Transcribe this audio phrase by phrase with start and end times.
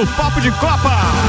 [0.00, 1.19] do Papo de Copa.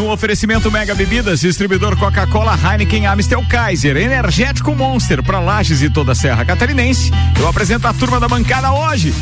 [0.00, 6.12] No oferecimento Mega Bebidas, distribuidor Coca-Cola, Heineken, Amstel Kaiser, Energético Monster para Lages e toda
[6.12, 7.10] a Serra Catarinense.
[7.38, 9.12] Eu apresento a turma da bancada hoje.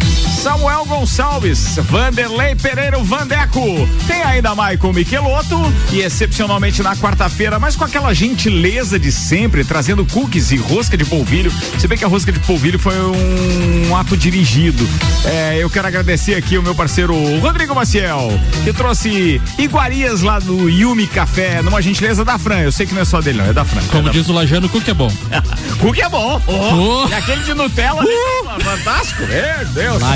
[0.40, 3.88] Samuel Gonçalves, Vanderlei Pereira Vandeco.
[4.06, 5.56] Tem ainda Maicon Michelotto
[5.92, 11.04] e excepcionalmente na quarta-feira, mas com aquela gentileza de sempre, trazendo cookies e rosca de
[11.04, 11.50] polvilho.
[11.80, 14.88] Se bem que a rosca de polvilho foi um ato dirigido.
[15.24, 18.30] É, eu quero agradecer aqui o meu parceiro Rodrigo Maciel,
[18.62, 22.60] que trouxe iguarias lá do Yumi Café, numa gentileza da Fran.
[22.60, 23.82] Eu sei que não é só dele, não, é da Fran.
[23.90, 25.12] Como é diz o Lajano, cookie é bom.
[25.80, 26.40] cookie é bom.
[26.46, 27.08] Oh, Oh.
[27.08, 28.10] E aquele de Nutella, né?
[28.60, 29.22] fantástico.
[29.26, 30.02] Meu Deus.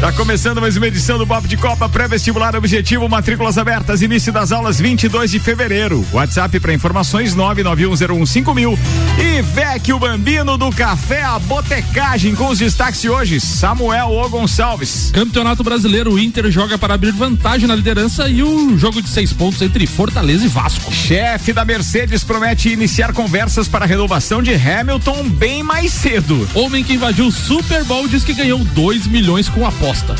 [0.00, 4.52] Tá começando mais uma edição do Papo de Copa pré-vestibular objetivo matrículas abertas início das
[4.52, 6.04] aulas 22 de fevereiro.
[6.12, 8.78] WhatsApp para informações 991015000
[9.18, 15.10] e Vecchio Bambino do Café a Botecagem com os destaques de hoje Samuel O Gonçalves.
[15.14, 19.32] Campeonato Brasileiro, o Inter joga para abrir vantagem na liderança e o jogo de seis
[19.32, 20.92] pontos entre Fortaleza e Vasco.
[20.92, 26.48] Chefe da Mercedes promete iniciar conversas para a renovação de Hamilton bem mais cedo.
[26.54, 30.14] Homem que invadiu o Super Bowl diz que ganhou 2 milhões com aposta.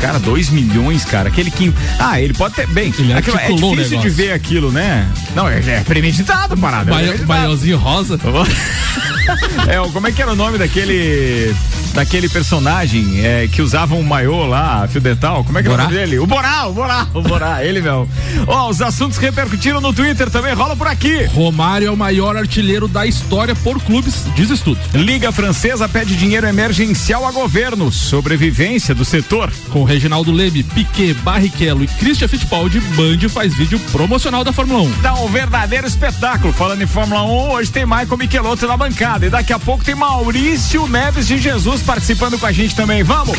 [0.00, 1.28] Cara, 2 milhões, cara.
[1.28, 1.72] Aquele que.
[1.98, 2.66] Ah, ele pode ter.
[2.68, 5.08] Bem, Ele aquilo, é difícil de ver aquilo, né?
[5.34, 6.92] Não, é, é premeditado, parada.
[7.26, 8.18] Baiãozinho rosa.
[9.68, 11.54] É, como é que era o nome daquele
[11.94, 15.44] daquele personagem é, que usava um maiô lá, fio dental?
[15.44, 15.84] Como é que era o Borá?
[15.88, 16.18] nome dele?
[16.18, 17.31] O Borá, o Borá, o Borá,
[17.64, 18.08] ele mesmo.
[18.46, 21.24] Ó, os assuntos repercutiram no Twitter também, rola por aqui.
[21.24, 24.78] Romário é o maior artilheiro da história por clubes, diz estudo.
[24.94, 27.90] Liga Francesa pede dinheiro emergencial a governo.
[27.90, 29.52] Sobrevivência do setor.
[29.70, 35.00] Com Reginaldo Leme, Piquet, Barrichello e Christian Fittipaldi, Band faz vídeo promocional da Fórmula 1.
[35.00, 36.52] Dá um verdadeiro espetáculo.
[36.52, 39.26] Falando em Fórmula 1, hoje tem Michael Michelotto na bancada.
[39.26, 43.02] E daqui a pouco tem Maurício Neves de Jesus participando com a gente também.
[43.02, 43.38] Vamos!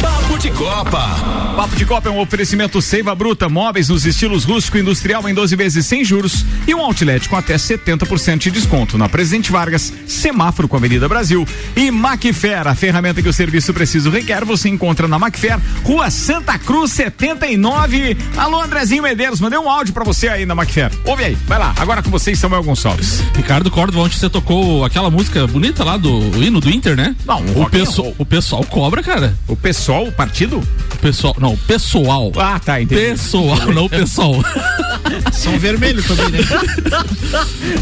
[0.00, 1.08] Papo de Copa.
[1.56, 5.32] Papo de Copa é um oferecimento Seiva Bruta, móveis nos estilos rústico e industrial em
[5.32, 9.94] 12 vezes sem juros e um outlet com até 70% de desconto na Presidente Vargas,
[10.06, 14.68] semáforo com a Avenida Brasil e Macfer, a ferramenta que o serviço preciso requer, você
[14.68, 18.14] encontra na Macfer, Rua Santa Cruz 79.
[18.36, 20.92] Alô Andrezinho Medeiros, mandei um áudio pra você aí na Macfer.
[21.06, 21.72] Ouve aí, vai lá.
[21.78, 23.22] Agora com vocês, Samuel Gonçalves.
[23.34, 26.10] Ricardo Córdova, ontem você tocou aquela música bonita lá do
[26.44, 27.16] hino do Inter, né?
[27.24, 29.34] Não, um o, pessoal, o pessoal cobra, cara.
[29.48, 30.58] O pessoal, o partido?
[30.58, 32.30] O pessoal, não, o pessoal.
[32.36, 33.13] Ah, tá, entendi.
[33.14, 34.44] Pessoal, não pessoal.
[35.32, 36.38] São vermelho também, né?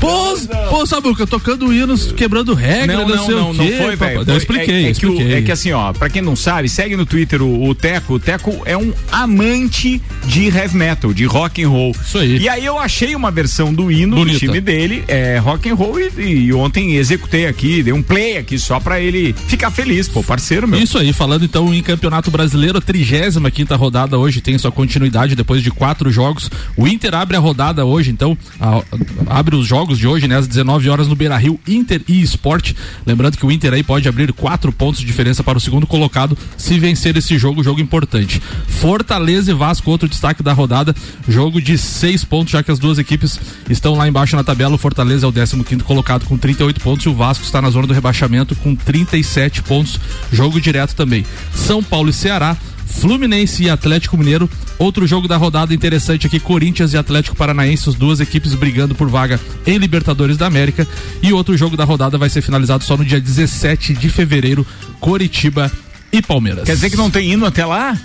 [0.00, 0.36] pô,
[0.70, 3.72] pô, Samuca, tocando hinos, quebrando regra, Não, não, não, sei não, o não quê.
[3.76, 4.08] foi, papai.
[4.14, 4.20] velho.
[4.20, 5.34] Eu Foi- expliquei, é, é que o- expliquei.
[5.34, 8.14] é que assim, ó, pra quem não sabe, segue no Twitter o, o Teco.
[8.14, 11.92] O Teco é um amante de heavy metal, de rock and roll.
[12.04, 12.38] Isso aí.
[12.38, 14.38] E aí eu achei uma versão do hino do Bonita.
[14.38, 16.10] time dele, é rock and roll, e,
[16.46, 20.66] e ontem executei aqui, dei um play aqui só pra ele ficar feliz, pô, parceiro
[20.68, 20.80] meu.
[20.80, 25.21] Isso aí, falando então em Campeonato Brasileiro, a 35 quinta rodada hoje tem sua continuidade
[25.34, 26.50] depois de quatro jogos.
[26.76, 28.82] O Inter abre a rodada hoje, então, a-
[29.26, 32.74] abre os jogos de hoje, né, às 19 horas no Beira Rio, Inter e Esporte.
[33.06, 36.36] Lembrando que o Inter aí pode abrir quatro pontos de diferença para o segundo colocado
[36.56, 38.40] se vencer esse jogo, jogo importante.
[38.66, 40.94] Fortaleza e Vasco, outro destaque da rodada,
[41.28, 43.38] jogo de seis pontos, já que as duas equipes
[43.70, 44.74] estão lá embaixo na tabela.
[44.74, 47.70] O Fortaleza é o 15 quinto colocado com 38 pontos e o Vasco está na
[47.70, 49.98] zona do rebaixamento com 37 pontos.
[50.32, 51.24] Jogo direto também.
[51.54, 52.56] São Paulo e Ceará.
[52.92, 54.48] Fluminense e Atlético Mineiro.
[54.78, 59.08] Outro jogo da rodada interessante aqui: Corinthians e Atlético Paranaense, as duas equipes brigando por
[59.08, 60.86] vaga em Libertadores da América.
[61.22, 64.66] E outro jogo da rodada vai ser finalizado só no dia 17 de fevereiro:
[65.00, 65.70] Coritiba
[66.12, 66.64] e Palmeiras.
[66.64, 67.98] Quer dizer que não tem hino até lá?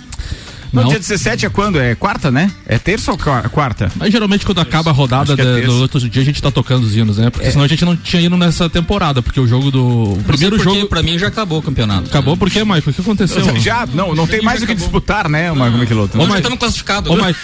[0.72, 0.88] No Não.
[0.88, 1.78] dia 17 é quando?
[1.80, 2.50] É quarta, né?
[2.66, 3.90] É terça ou qua- quarta?
[3.96, 6.94] Mas geralmente quando acaba a rodada é do outro dia a gente tá tocando os
[6.96, 7.30] hinos, né?
[7.30, 9.82] Porque senão a gente não tinha hino nessa temporada, porque o jogo do.
[10.12, 10.88] O primeiro Não sei por quê, jogo.
[10.90, 12.08] pra mim já acabou o campeonato.
[12.08, 12.82] Acabou por quê, Michael?
[12.86, 13.56] O que aconteceu?
[13.60, 14.88] Já, não, não tem mais o que acabou.
[14.88, 16.18] disputar, né, Marco Michelotto?
[16.18, 17.16] Ô, Nós já estamos classificados.
[17.16, 17.34] Né?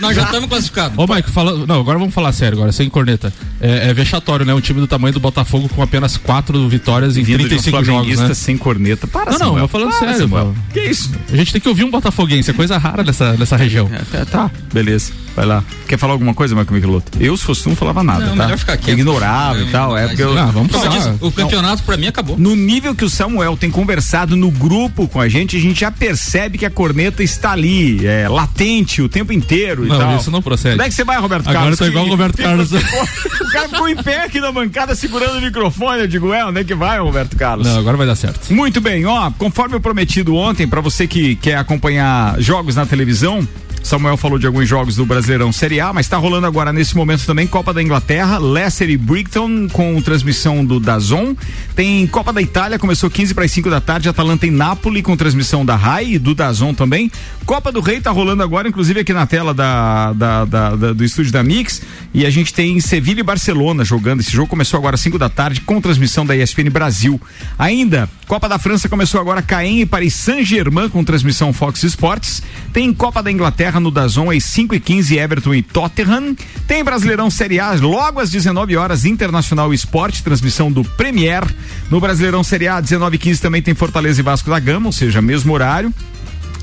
[0.00, 0.98] Nós já estamos classificados.
[0.98, 1.66] Ô, Mike, fala...
[1.66, 3.32] não, agora vamos falar sério, agora, sem corneta.
[3.60, 4.52] É, é vexatório, né?
[4.54, 7.84] Um time do tamanho do Botafogo com apenas quatro vitórias em Vindo de um 35
[7.84, 8.34] jogos, né?
[8.34, 9.06] sem corneta.
[9.06, 9.64] Para, Não, não, Samuel.
[9.64, 10.54] eu falando Para, sério, Samuel.
[10.54, 10.72] pô.
[10.72, 11.10] Que isso?
[11.32, 13.88] A gente tem que ouvir um botafoguense, é coisa rara nessa, nessa região.
[14.12, 15.12] É, tá, beleza.
[15.34, 15.62] Vai lá.
[15.86, 17.18] Quer falar alguma coisa, Marco Michelotto?
[17.20, 18.44] Eu, se fosse tu, não falava nada, Não, tá?
[18.44, 18.98] melhor ficar quieto.
[18.98, 19.96] Ignorava Não, e tal.
[19.96, 20.88] É não, porque eu, Ah, vamos falar.
[20.88, 22.38] disse, o campeonato pra mim acabou.
[22.38, 25.90] No nível que o Samuel tem conversado no grupo com a gente, a gente já
[25.90, 30.16] percebe que a corneta está ali, é, latente o tempo inteiro e Não, tal.
[30.16, 30.74] isso não procede.
[30.76, 31.80] Onde é que você vai, Roberto Agora Carlos?
[31.80, 32.72] eu tô igual o Roberto Carlos.
[32.72, 36.00] o cara ficou em pé aqui na bancada segurando o microfone.
[36.00, 37.66] Eu digo, é, onde é que vai, Roberto Carlos?
[37.66, 38.52] Não, agora vai dar certo.
[38.54, 43.46] Muito bem, ó, conforme eu prometido ontem, pra você que quer acompanhar jogos na televisão,
[43.86, 47.24] Samuel falou de alguns jogos do Brasileirão Série A, mas está rolando agora nesse momento
[47.24, 51.36] também Copa da Inglaterra, Leicester e Brighton com transmissão do Dazon.
[51.76, 55.16] Tem Copa da Itália, começou 15 para as 5 da tarde, Atalanta em Nápoles com
[55.16, 57.12] transmissão da RAI e do Dazon também.
[57.44, 61.04] Copa do Rei está rolando agora, inclusive aqui na tela da, da, da, da, do
[61.04, 61.80] estúdio da Mix.
[62.12, 64.18] E a gente tem Sevilha e Barcelona jogando.
[64.18, 67.20] Esse jogo começou agora às 5 da tarde com transmissão da ESPN Brasil.
[67.56, 72.42] Ainda, Copa da França começou agora Caen e Paris Saint-Germain com transmissão Fox Sports.
[72.72, 76.36] Tem Copa da Inglaterra no Dazon às 5 e 15 Everton e Tottenham.
[76.66, 81.44] Tem Brasileirão Série A logo às 19 horas Internacional Esporte, transmissão do Premier.
[81.90, 84.92] No Brasileirão Série A 19 e 15 também tem Fortaleza e Vasco da Gama, ou
[84.92, 85.92] seja, mesmo horário.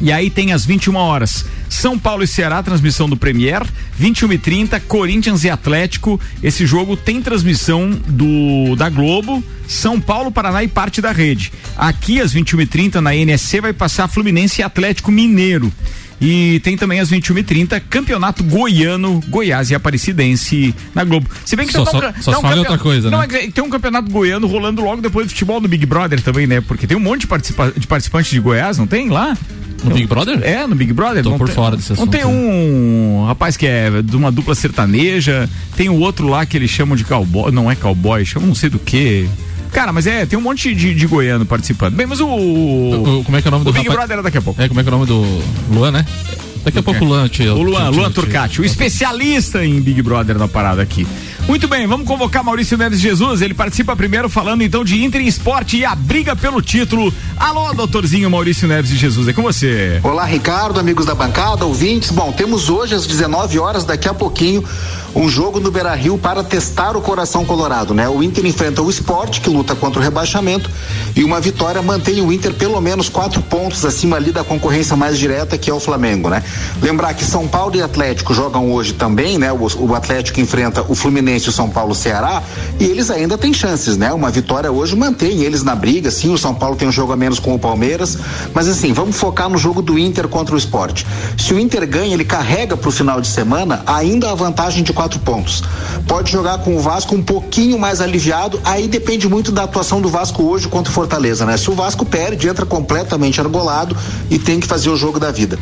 [0.02, 3.64] E aí tem às 21 horas São Paulo e Ceará, transmissão do Premier,
[3.98, 6.20] 21 e 30 Corinthians e Atlético.
[6.42, 11.54] Esse jogo tem transmissão do da Globo, São Paulo, Paraná e parte da rede.
[11.78, 15.72] Aqui às 21 e 30 na NSC vai passar Fluminense e Atlético Mineiro.
[16.24, 21.30] E tem também às 21h30, Campeonato Goiano, Goiás e Aparecidense na Globo.
[21.44, 23.28] Se bem que só, tá só, um, só tá um outra coisa, não, né?
[23.30, 26.62] é tem um campeonato goiano rolando logo depois do futebol do Big Brother também, né?
[26.62, 29.38] Porque tem um monte de, participa de participantes de Goiás, não tem lá?
[29.84, 30.40] No Big Brother?
[30.44, 31.24] É, no Big Brother.
[31.24, 32.12] Tô não por tem, fora desse Não assunto.
[32.12, 36.72] tem um rapaz que é de uma dupla sertaneja, tem o outro lá que eles
[36.72, 39.28] chamam de cowboy, não é cowboy, chamam não sei do que.
[39.74, 41.96] Cara, mas é, tem um monte de, de goiano participando.
[41.96, 42.28] Bem, mas o.
[42.28, 43.98] O- o- como é que é o nome o do Big rapaz?
[44.08, 44.62] Brother é daqui a pouco.
[44.62, 45.44] É, como é que é o nome do
[45.74, 46.06] Luan, né?
[46.64, 50.38] Daqui a pouco o Luan te, O Luan, Luan Turcati, o especialista em Big Brother
[50.38, 51.06] na parada aqui.
[51.46, 53.42] Muito bem, vamos convocar Maurício Neves Jesus.
[53.42, 57.14] Ele participa primeiro falando então de Inter em Esporte e a briga pelo título.
[57.36, 60.00] Alô, doutorzinho Maurício Neves de Jesus, é com você.
[60.04, 62.12] Olá, Ricardo, amigos da bancada, ouvintes.
[62.12, 64.64] Bom, temos hoje às 19 horas, daqui a pouquinho,
[65.16, 68.10] um jogo no Beira Rio para testar o coração colorado, né?
[68.10, 70.70] O Inter enfrenta o esporte, que luta contra o rebaixamento,
[71.16, 75.18] e uma vitória mantém o Inter pelo menos quatro pontos acima ali da concorrência mais
[75.18, 76.44] direta, que é o Flamengo, né?
[76.82, 79.52] Lembrar que São Paulo e Atlético jogam hoje também, né?
[79.52, 82.42] O, o Atlético enfrenta o Fluminense, o São Paulo, Ceará,
[82.80, 84.12] e eles ainda têm chances, né?
[84.14, 87.16] Uma vitória hoje mantém eles na briga, sim, o São Paulo tem um jogo a
[87.16, 88.18] menos com o Palmeiras,
[88.54, 91.06] mas assim, vamos focar no jogo do Inter contra o esporte.
[91.38, 94.94] Se o Inter ganha, ele carrega para o final de semana ainda a vantagem de
[95.04, 95.64] quatro pontos.
[96.08, 100.08] Pode jogar com o Vasco um pouquinho mais aliviado, aí depende muito da atuação do
[100.08, 101.58] Vasco hoje contra o Fortaleza, né?
[101.58, 103.98] Se o Vasco perde, entra completamente argolado
[104.30, 105.60] e tem que fazer o jogo da vida.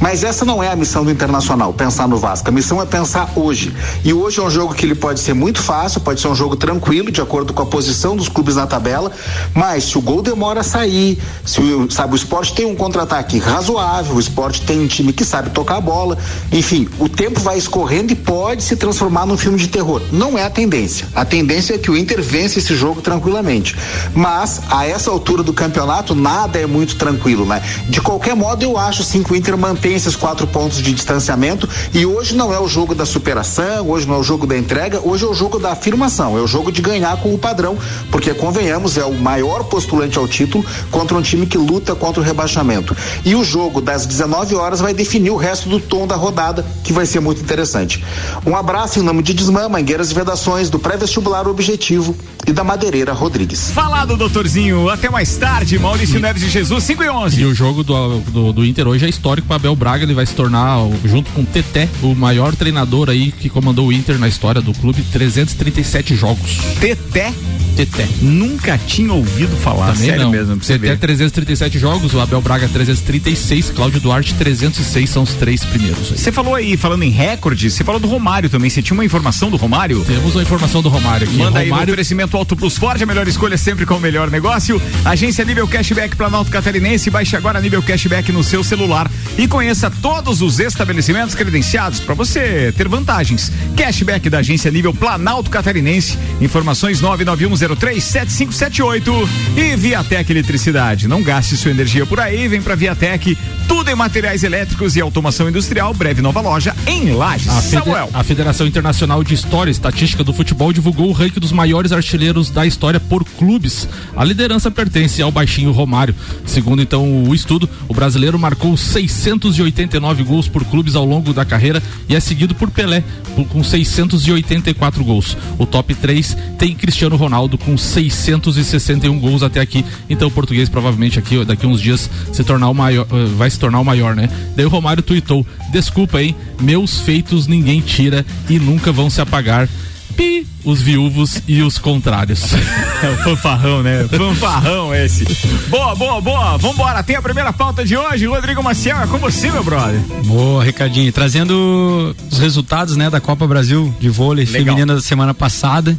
[0.00, 2.48] Mas essa não é a missão do Internacional, pensar no Vasco.
[2.48, 3.74] A missão é pensar hoje.
[4.04, 6.56] E hoje é um jogo que ele pode ser muito fácil, pode ser um jogo
[6.56, 9.12] tranquilo, de acordo com a posição dos clubes na tabela,
[9.54, 13.38] mas se o gol demora a sair, se o, sabe, o esporte tem um contra-ataque
[13.38, 16.18] razoável, o esporte tem um time que sabe tocar a bola,
[16.50, 20.00] enfim, o tempo vai escorrendo e pode se transformar num filme de terror.
[20.10, 21.06] Não é a tendência.
[21.14, 23.76] A tendência é que o Inter vence esse jogo tranquilamente.
[24.14, 27.62] Mas, a essa altura do campeonato, nada é muito tranquilo, né?
[27.88, 31.68] De qualquer modo, eu acho sim que o Inter mantém esses quatro pontos de distanciamento
[31.92, 35.00] e hoje não é o jogo da superação, hoje não é o jogo da entrega,
[35.04, 37.76] hoje é o jogo da afirmação, é o jogo de ganhar com o padrão,
[38.10, 42.24] porque convenhamos, é o maior postulante ao título contra um time que luta contra o
[42.24, 42.96] rebaixamento.
[43.24, 46.94] E o jogo das 19 horas vai definir o resto do tom da rodada, que
[46.94, 48.02] vai ser muito interessante.
[48.46, 52.14] Um abraço em nome de Desmã, Mangueiras e Vedações, do pré-vestibular Objetivo
[52.46, 53.72] e da Madeireira Rodrigues.
[53.72, 54.88] Falado, doutorzinho.
[54.88, 57.44] Até mais tarde, Maurício Neves de Jesus, 5 e E 11.
[57.46, 60.04] o jogo do, do, do Inter hoje é histórico para Abel Braga.
[60.04, 63.92] Ele vai se tornar, junto com o Teté, o maior treinador aí que comandou o
[63.92, 65.02] Inter na história do clube.
[65.12, 66.58] 337 jogos.
[66.80, 67.32] Teté,
[67.76, 68.06] Teté.
[68.22, 69.92] nunca tinha ouvido falar.
[69.94, 70.30] Também Sério não.
[70.30, 70.98] mesmo, Teté ver.
[70.98, 76.08] 337 jogos, o Abel Braga 336, Cláudio Duarte 306 são os três primeiros.
[76.10, 78.59] Você falou aí, falando em recorde, você falou do Romário também.
[78.68, 80.04] Você tinha uma informação do Romário?
[80.04, 81.36] Temos a informação do Romário aqui.
[81.36, 84.30] Manda aí no Romário oferecimento Auto Plus Ford, a melhor escolha sempre com o melhor
[84.30, 84.82] negócio.
[85.04, 90.40] Agência Nível Cashback Planalto Catarinense, baixe agora Nível Cashback no seu celular e conheça todos
[90.42, 93.52] os estabelecimentos credenciados para você ter vantagens.
[93.76, 101.08] Cashback da Agência Nível Planalto Catarinense, informações 991037578 e Viatec Eletricidade.
[101.08, 103.36] Não gaste sua energia por aí, vem pra Viatec,
[103.68, 107.48] tudo em materiais elétricos e automação industrial, breve nova loja em Lages.
[107.48, 108.08] A, Samuel.
[108.12, 112.48] a Federação Internacional de História e Estatística do Futebol divulgou o ranking dos maiores artilheiros
[112.48, 113.86] da história por clubes.
[114.16, 116.14] A liderança pertence ao baixinho Romário.
[116.46, 121.82] Segundo então o estudo, o brasileiro marcou 689 gols por clubes ao longo da carreira
[122.08, 123.04] e é seguido por Pelé
[123.50, 125.36] com 684 gols.
[125.58, 129.84] O top 3 tem Cristiano Ronaldo com 661 gols até aqui.
[130.08, 133.58] Então o português provavelmente aqui daqui uns dias se tornar o maior, eh, vai se
[133.58, 134.30] tornar o maior, né?
[134.56, 136.34] Daí o Romário tuitou: "Desculpa, hein?
[136.58, 139.68] Meus feitos ninguém tira e nunca vão se apagar."
[140.16, 142.42] pi, os viúvos e os contrários.
[143.02, 144.06] É o fanfarrão, né?
[144.14, 145.24] Fanfarrão esse.
[145.68, 146.58] Boa, boa, boa.
[146.58, 147.02] Vambora.
[147.02, 148.26] Tem a primeira pauta de hoje.
[148.26, 149.98] Rodrigo Maciel, é com você, meu brother.
[150.26, 151.10] Boa, Ricardinho.
[151.10, 154.64] Trazendo os resultados, né, da Copa Brasil de vôlei Legal.
[154.74, 155.96] feminina da semana passada.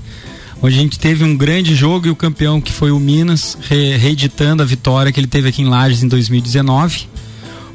[0.61, 3.97] Onde a gente teve um grande jogo e o campeão que foi o Minas, re-
[3.97, 7.07] reeditando a vitória que ele teve aqui em Lages em 2019.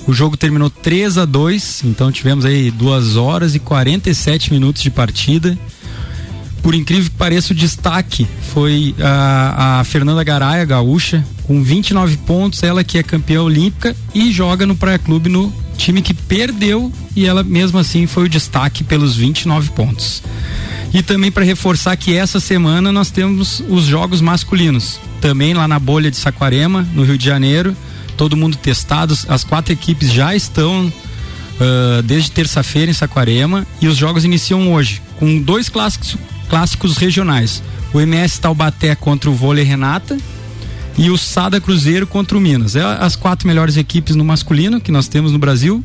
[0.07, 4.91] O jogo terminou 3 a 2 então tivemos aí 2 horas e 47 minutos de
[4.91, 5.59] partida.
[6.63, 12.63] Por incrível que pareça, o destaque foi a, a Fernanda Garaia, gaúcha, com 29 pontos,
[12.63, 17.27] ela que é campeã olímpica e joga no Praia Clube no time que perdeu e
[17.27, 20.23] ela mesmo assim foi o destaque pelos 29 pontos.
[20.93, 25.79] E também para reforçar que essa semana nós temos os jogos masculinos, também lá na
[25.79, 27.77] bolha de Saquarema, no Rio de Janeiro,
[28.17, 30.93] todo mundo testado, as quatro equipes já estão
[31.61, 36.17] ah, desde terça-feira em Saquarema e os jogos iniciam hoje com dois clássicos,
[36.49, 37.63] clássicos regionais.
[37.93, 40.17] O MS Taubaté contra o Vôlei Renata
[40.99, 42.77] e o Sada Cruzeiro contra o Minas.
[42.77, 45.83] É as quatro melhores equipes no masculino que nós temos no Brasil.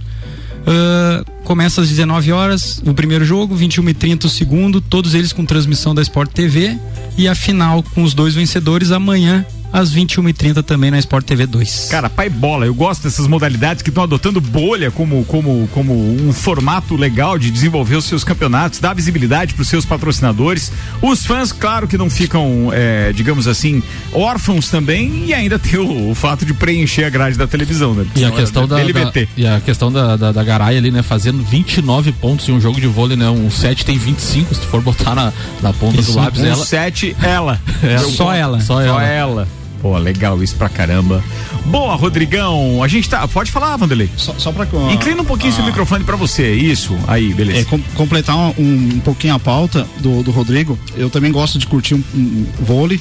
[0.68, 5.32] Ah, começa às 19 horas o primeiro jogo, 21 e 30 o segundo, todos eles
[5.32, 6.78] com transmissão da Sport TV
[7.18, 11.25] e a final com os dois vencedores amanhã às 21 e 30 também na Sport
[11.25, 11.88] TV 2.
[11.90, 16.34] Cara, pai bola, eu gosto dessas modalidades que estão adotando bolha como, como, como um
[16.34, 20.72] formato legal de desenvolver os seus campeonatos, dar visibilidade para os seus patrocinadores.
[21.01, 23.82] Os fãs, claro que não ficam, é, digamos assim,
[24.13, 28.06] órfãos também, e ainda tem o, o fato de preencher a grade da televisão, né?
[28.16, 29.30] E a questão da, da- LBT.
[29.38, 31.01] e a questão da, da, da Garay ali, né?
[31.01, 33.30] Fazendo 29 pontos em um jogo de vôlei, né?
[33.30, 36.46] Um set tem 25, se tu for botar na, na ponta Isso, do lápis Um
[36.46, 36.66] ela.
[36.66, 37.60] sete, ela.
[37.84, 38.60] É, Só ela.
[38.60, 39.48] Só Só ela.
[39.82, 41.24] Pô, legal isso pra caramba.
[41.66, 42.84] Boa, Rodrigão.
[42.84, 43.28] A gente tá.
[43.28, 44.10] Pode falar, Vanderlei.
[44.16, 44.68] Só, só pra.
[44.94, 46.54] Inclina um pouquinho seu microfone pra você.
[46.54, 46.96] Isso.
[47.08, 47.60] Aí, beleza.
[47.62, 51.66] É, com- completar um, um pouquinho a pauta do, do Rodrigo, eu também gosto de
[51.66, 53.00] curtir um, um vôlei.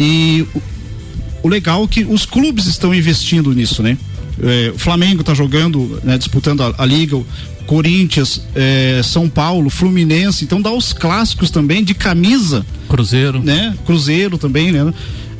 [0.00, 0.62] E o,
[1.42, 3.98] o legal é que os clubes estão investindo nisso, né?
[4.42, 7.26] É, o Flamengo está jogando, né, disputando a, a Liga, o
[7.66, 13.42] Corinthians, é, São Paulo, Fluminense, então dá os clássicos também de camisa Cruzeiro.
[13.42, 13.74] né?
[13.86, 14.92] Cruzeiro também, né?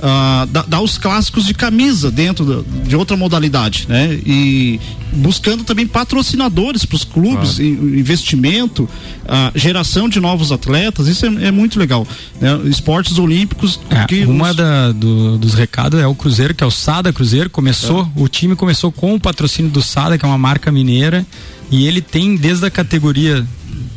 [0.02, 4.12] Ah, dá, dá os clássicos de camisa dentro da- de outra modalidade, né?
[4.26, 4.78] E
[5.12, 8.86] buscando também patrocinadores para os clubes, in- investimento,
[9.26, 12.06] ah, geração de novos atletas, isso é, é muito legal.
[12.40, 12.60] Né?
[12.66, 13.80] Esportes olímpicos.
[13.88, 17.10] É, que uma os- da- do- dos recados é o Cruzeiro, que é o Sada
[17.12, 17.48] Cruzeiro.
[17.48, 21.26] Começou, o time começou com o patrocínio do Sada, que é uma marca mineira,
[21.70, 23.46] e ele tem desde a categoria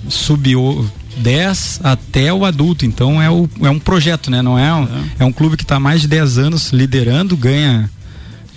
[0.08, 0.86] sub o-
[1.20, 2.86] 10 até o adulto.
[2.86, 4.42] Então é, o, é um projeto, né?
[4.42, 4.88] Não é um,
[5.20, 7.90] é um clube que está mais de 10 anos liderando, ganha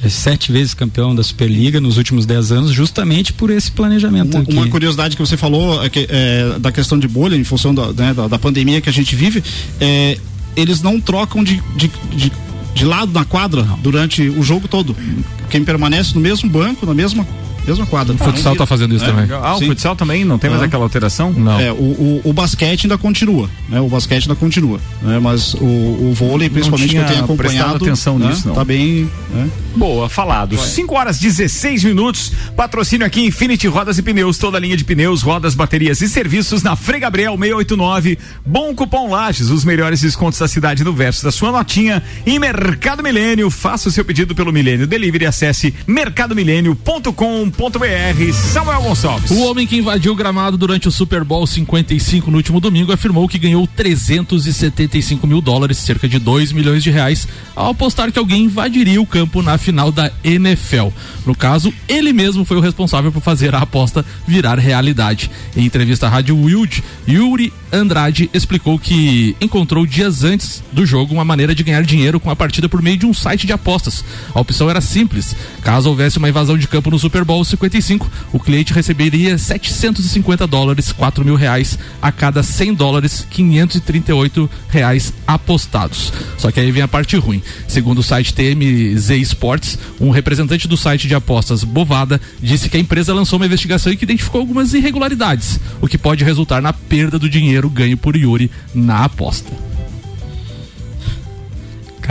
[0.02, 4.36] é, sete vezes campeão da Superliga nos últimos 10 anos, justamente por esse planejamento.
[4.36, 7.72] Uma, uma curiosidade que você falou é que, é, da questão de bolha, em função
[7.72, 9.42] da, né, da, da pandemia que a gente vive,
[9.80, 10.18] é,
[10.56, 12.32] eles não trocam de, de, de,
[12.74, 14.96] de lado na quadra durante o jogo todo.
[15.48, 17.26] Quem permanece no mesmo banco, na mesma,
[17.66, 18.14] mesma quadra.
[18.14, 19.28] O futsal tá fazendo isso também.
[19.30, 19.66] Ah, o Sim.
[19.66, 20.66] futsal também não tem mais Não.
[20.66, 21.32] aquela alteração?
[21.32, 21.60] Não.
[21.60, 23.80] É, o, o, o basquete ainda continua, né?
[23.80, 25.18] O basquete ainda continua, né?
[25.18, 28.28] Mas o, o vôlei, principalmente que eu tenho acompanhado, prestado atenção né?
[28.28, 28.54] nisso, não.
[28.54, 29.48] Tá bem, né?
[29.76, 30.56] Boa, falado.
[30.56, 32.32] 5 horas 16 minutos.
[32.56, 36.62] Patrocínio aqui Infinity Rodas e Pneus, toda a linha de pneus, rodas, baterias e serviços
[36.62, 38.18] na Frei Gabriel 689.
[38.44, 42.02] Bom cupom Lages, os melhores descontos da cidade no verso da sua notinha.
[42.26, 45.74] E Mercado Milênio, faça o seu pedido pelo Milênio Delivery, acesse
[47.52, 48.32] mercadomilênio.com.br.
[48.32, 49.30] Samuel Gonçalves.
[49.30, 53.28] O homem que invadiu o gramado durante o Super Bowl 55 no último domingo afirmou
[53.28, 58.44] que ganhou 375 mil dólares, cerca de 2 milhões de reais, ao apostar que alguém
[58.44, 60.88] invadiria o campo na final da NFL.
[61.26, 65.30] No caso, ele mesmo foi o responsável por fazer a aposta virar realidade.
[65.56, 71.24] Em entrevista à Rádio Wild, Yuri Andrade explicou que encontrou dias antes do jogo uma
[71.24, 74.04] maneira de ganhar dinheiro com a partida por meio de um site de apostas.
[74.34, 75.34] A opção era simples.
[75.62, 80.92] Caso houvesse uma invasão de campo no Super Bowl 55, o cliente receberia 750 dólares,
[80.92, 86.12] 4 mil reais a cada 100 dólares, 538 reais apostados.
[86.36, 87.42] Só que aí vem a parte ruim.
[87.66, 92.80] Segundo o site TMZ Sports, um representante do site de apostas Bovada disse que a
[92.80, 97.18] empresa lançou uma investigação e que identificou algumas irregularidades, o que pode resultar na perda
[97.18, 99.71] do dinheiro ganho por Yuri na aposta.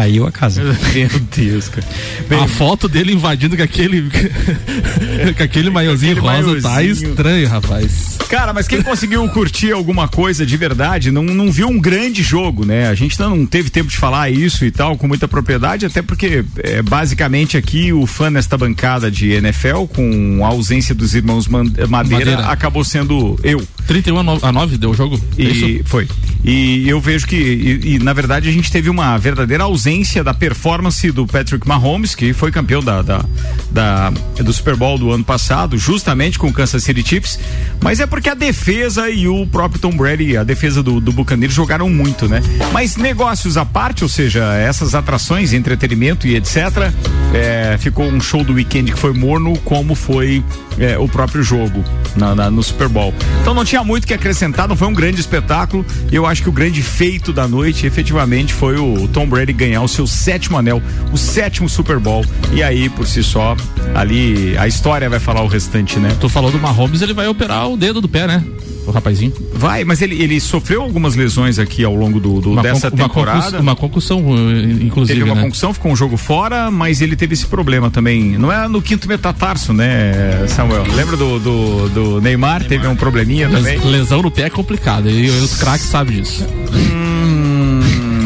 [0.02, 0.64] Caiu a casa.
[0.96, 2.44] Meu Deus, cara.
[2.44, 4.02] a foto dele invadindo com aquele
[5.38, 7.10] com aquele maiozinho aquele rosa tá maiozinho.
[7.12, 8.18] estranho, rapaz.
[8.30, 12.66] Cara, mas quem conseguiu curtir alguma coisa de verdade não, não viu um grande jogo,
[12.66, 12.88] né?
[12.88, 16.44] A gente não teve tempo de falar isso e tal com muita propriedade, até porque
[16.64, 21.66] é, basicamente aqui o fã nesta bancada de NFL, com a ausência dos irmãos Man-
[21.90, 21.90] Madeira,
[22.32, 22.46] Madeira.
[22.48, 23.62] acabou sendo eu.
[23.86, 25.20] 31 a 9, a 9 deu o jogo?
[25.38, 25.84] É E isso?
[25.90, 26.08] foi.
[26.44, 29.91] E eu vejo que, e, e, na verdade, a gente teve uma verdadeira ausência
[30.24, 33.26] da performance do Patrick Mahomes, que foi campeão da, da,
[33.70, 37.38] da do Super Bowl do ano passado, justamente com o Kansas City Chiefs.
[37.82, 41.54] Mas é porque a defesa e o próprio Tom Brady, a defesa do, do Buccaneers
[41.54, 42.42] jogaram muito, né?
[42.72, 46.92] Mas negócios à parte, ou seja, essas atrações, entretenimento e etc.
[47.34, 50.44] É, ficou um show do weekend que foi morno, como foi
[50.80, 51.84] é, o próprio jogo
[52.16, 53.14] na, na, no Super Bowl.
[53.42, 55.86] Então não tinha muito que acrescentar, não foi um grande espetáculo.
[56.12, 59.88] Eu acho que o grande feito da noite, efetivamente, foi o Tom Brady ganhar o
[59.88, 62.26] seu sétimo anel, o sétimo Super Bowl.
[62.54, 63.56] E aí, por si só,
[63.96, 66.16] ali a história vai falar o restante, né?
[66.20, 68.44] Tu falou do Mahomes, ele vai operar o dedo do pé, né?
[68.86, 69.32] o rapazinho?
[69.54, 73.60] Vai, mas ele, ele sofreu algumas lesões aqui ao longo do, do dessa uma temporada.
[73.60, 75.20] uma concussão, uh, inclusive.
[75.20, 75.44] Teve uma né?
[75.44, 78.40] concussão, ficou um jogo fora, mas ele teve esse problema também.
[78.40, 80.84] Não é no quinto metatarso, né, Samuel?
[80.96, 82.60] Lembra do, do, do Neymar?
[82.60, 82.64] Neymar?
[82.66, 83.80] Teve um probleminha também.
[83.80, 86.44] Lesão no pé é complicado, e os craques sabem disso.
[86.74, 87.01] Hum.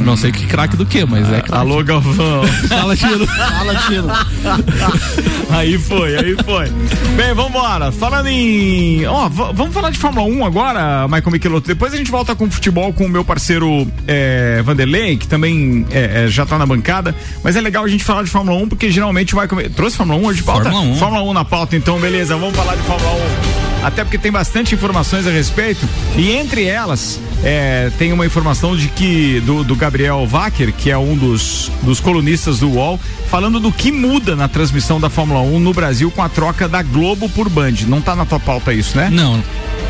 [0.06, 1.52] Não sei que craque do que, mas é craque.
[1.52, 2.44] Alô, Galvão.
[2.70, 3.26] Fala, Tino.
[3.26, 4.08] Fala, Tino.
[5.50, 6.70] aí foi, aí foi.
[7.16, 7.92] Bem, vambora.
[7.92, 9.04] Falando em.
[9.08, 11.68] Ó, vamos falar de Fórmula 1 agora, Michael Michelotto.
[11.68, 16.26] Depois a gente volta com futebol com o meu parceiro é, Vanderlei, que também é,
[16.26, 17.16] é, já tá na bancada.
[17.44, 19.72] Mas é legal a gente falar de Fórmula 1, porque geralmente o Michael.
[19.72, 20.70] Trouxe Fórmula 1 hoje de pauta?
[20.70, 20.96] Fórmula 1.
[20.98, 22.38] Fórmula 1 na pauta, então, beleza.
[22.38, 23.12] Vamos falar de Fórmula
[23.72, 25.88] 1 até porque tem bastante informações a respeito
[26.18, 30.98] e entre elas é, tem uma informação de que do, do Gabriel Wacker, que é
[30.98, 33.00] um dos, dos colunistas do UOL,
[33.30, 36.82] falando do que muda na transmissão da Fórmula 1 no Brasil com a troca da
[36.82, 37.86] Globo por Band.
[37.88, 39.10] Não tá na tua pauta isso, né?
[39.12, 39.44] Não.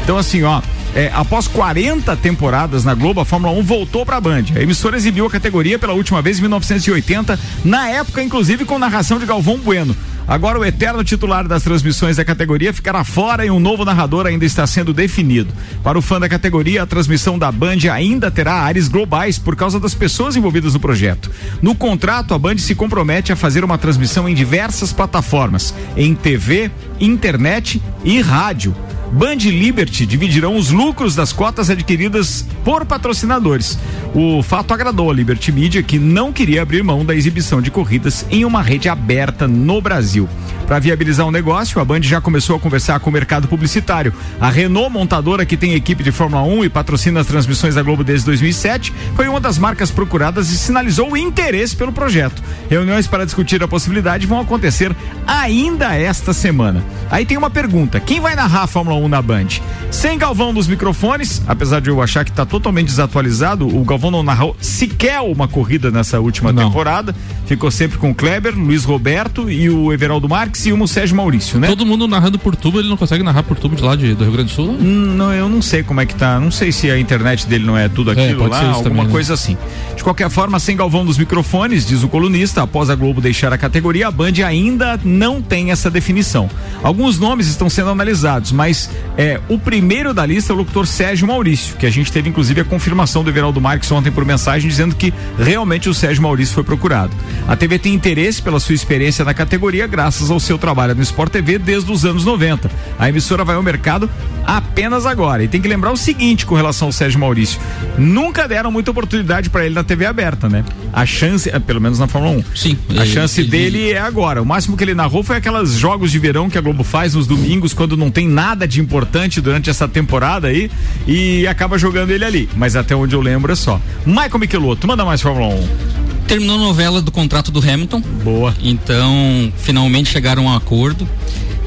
[0.04, 0.62] Então assim, ó,
[0.96, 4.46] é, após 40 temporadas na Globo, a Fórmula 1 voltou para a Band.
[4.56, 9.20] A emissora exibiu a categoria pela última vez em 1980, na época, inclusive, com narração
[9.20, 9.96] de Galvão Bueno.
[10.28, 14.44] Agora o eterno titular das transmissões da categoria ficará fora e um novo narrador ainda
[14.44, 15.54] está sendo definido.
[15.84, 19.80] Para o fã da categoria, a transmissão da Band ainda terá áreas globais por causa
[19.80, 21.30] das pessoas envolvidas no projeto.
[21.62, 26.72] No contrato, a Band se compromete a fazer uma transmissão em diversas plataformas, em TV,
[27.00, 28.74] internet e rádio.
[29.11, 33.77] Band e Liberty dividirão os lucros das cotas adquiridas por patrocinadores.
[34.13, 38.25] O fato agradou a Liberty Media, que não queria abrir mão da exibição de corridas
[38.29, 40.27] em uma rede aberta no Brasil.
[40.65, 44.11] Para viabilizar o negócio, a Band já começou a conversar com o mercado publicitário.
[44.41, 48.03] A Renault, montadora que tem equipe de Fórmula 1 e patrocina as transmissões da Globo
[48.03, 52.41] desde 2007, foi uma das marcas procuradas e sinalizou o interesse pelo projeto.
[52.68, 54.91] Reuniões para discutir a possibilidade vão acontecer
[55.27, 56.83] ainda esta semana.
[57.11, 59.48] Aí tem uma pergunta: quem vai narrar a Fórmula 1 na Band?
[59.92, 64.24] Sem Galvão dos microfones, apesar de eu achar que está totalmente desatualizado, o Galvão não
[64.24, 66.68] narrou sequer uma corrida nessa última não.
[66.68, 67.16] temporada.
[67.46, 71.60] Ficou sempre com o Kleber, Luiz Roberto e o Everaldo Marques e o Sérgio Maurício,
[71.60, 71.68] né?
[71.68, 74.24] Todo mundo narrando por tubo, ele não consegue narrar por tubo de lá de, do
[74.24, 74.70] Rio Grande do Sul?
[74.70, 76.40] Hum, não, eu não sei como é que tá.
[76.40, 79.03] Não sei se a internet dele não é tudo é, aquilo é, lá, alguma também,
[79.05, 79.12] né?
[79.12, 79.34] coisa né?
[79.34, 79.58] assim.
[79.96, 83.58] De qualquer forma, sem Galvão dos microfones, diz o colunista, após a Globo deixar a
[83.58, 86.50] categoria, a Band ainda não tem essa definição.
[86.84, 88.84] Alguns nomes estão sendo analisados, mas
[89.17, 92.61] é, o primeiro da lista é o locutor Sérgio Maurício, que a gente teve inclusive
[92.61, 96.63] a confirmação do Everaldo Marques ontem por mensagem dizendo que realmente o Sérgio Maurício foi
[96.63, 97.11] procurado.
[97.48, 101.31] A TV tem interesse pela sua experiência na categoria graças ao seu trabalho no Sport
[101.31, 102.69] TV desde os anos 90.
[103.00, 104.09] A emissora vai ao mercado
[104.45, 105.43] apenas agora.
[105.43, 107.59] E tem que lembrar o seguinte com relação ao Sérgio Maurício:
[107.98, 110.63] nunca deram muita oportunidade para ele na TV aberta, né?
[110.93, 112.43] A chance, é, pelo menos na Fórmula 1.
[112.55, 112.77] Sim.
[112.98, 114.41] A chance ele, dele é agora.
[114.41, 117.27] O máximo que ele narrou foi aquelas jogos de verão que a Globo faz nos
[117.27, 120.70] domingos quando não tem nada de importante durante essa temporada aí
[121.07, 122.50] e acaba jogando ele ali.
[122.55, 123.79] Mas até onde eu lembro é só.
[124.05, 128.01] Michael Michelotto, manda mais Fórmula 1 terminou a novela do contrato do Hamilton.
[128.24, 128.55] Boa.
[128.59, 131.07] Então, finalmente chegaram a um acordo.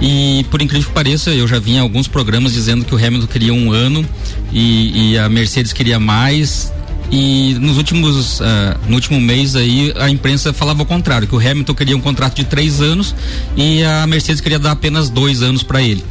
[0.01, 3.27] E por incrível que pareça, eu já vi em alguns programas dizendo que o Hamilton
[3.27, 4.05] queria um ano
[4.53, 6.73] e, e a Mercedes queria mais.
[7.11, 8.45] E nos últimos, uh,
[8.87, 12.37] no último mês aí, a imprensa falava o contrário, que o Hamilton queria um contrato
[12.37, 13.15] de três anos
[13.57, 16.05] e a Mercedes queria dar apenas dois anos para ele.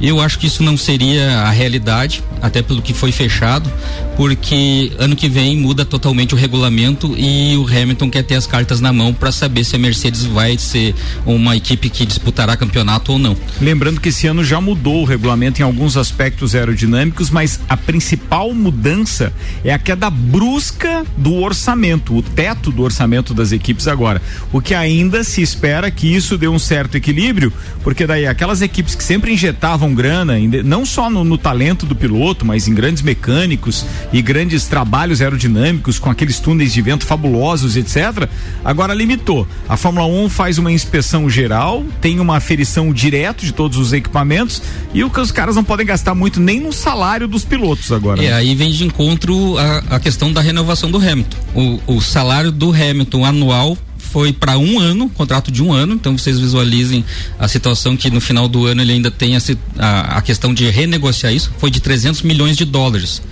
[0.00, 3.70] Eu acho que isso não seria a realidade, até pelo que foi fechado,
[4.16, 8.80] porque ano que vem muda totalmente o regulamento e o Hamilton quer ter as cartas
[8.80, 10.92] na mão para saber se a Mercedes vai ser
[11.24, 13.36] uma equipe que disputará campeonato ou não.
[13.60, 18.52] Lembrando que esse ano já mudou o regulamento em alguns aspectos aerodinâmicos, mas a principal
[18.52, 19.32] mudança
[19.64, 24.20] é a queda bruta brusca do orçamento, o teto do orçamento das equipes agora.
[24.52, 27.52] O que ainda se espera que isso dê um certo equilíbrio,
[27.84, 32.44] porque daí aquelas equipes que sempre injetavam grana, não só no, no talento do piloto,
[32.44, 38.28] mas em grandes mecânicos e grandes trabalhos aerodinâmicos com aqueles túneis de vento fabulosos, etc.
[38.64, 39.46] Agora limitou.
[39.68, 44.60] A Fórmula 1 faz uma inspeção geral, tem uma aferição direto de todos os equipamentos
[44.92, 48.20] e o que os caras não podem gastar muito nem no salário dos pilotos agora.
[48.20, 48.32] É, né?
[48.32, 51.36] aí vem de encontro a, a questão da renovação do Hamilton.
[51.54, 53.76] O, o salário do Hamilton anual
[54.12, 57.02] foi para um ano, contrato de um ano, então vocês visualizem
[57.38, 61.32] a situação que no final do ano ele ainda tem a, a, questão de renegociar
[61.32, 63.22] isso, foi de 300 milhões de dólares.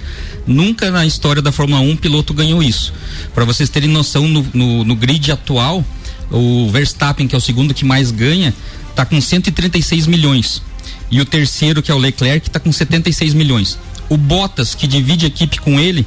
[0.46, 2.94] Nunca na história da Fórmula 1 um piloto ganhou isso.
[3.34, 5.84] Para vocês terem noção, no, no, no grid atual,
[6.30, 8.54] o Verstappen, que é o segundo que mais ganha,
[8.88, 10.62] está com 136 milhões.
[11.10, 13.78] E o terceiro, que é o Leclerc, está com 76 milhões.
[14.08, 16.06] O Bottas, que divide a equipe com ele,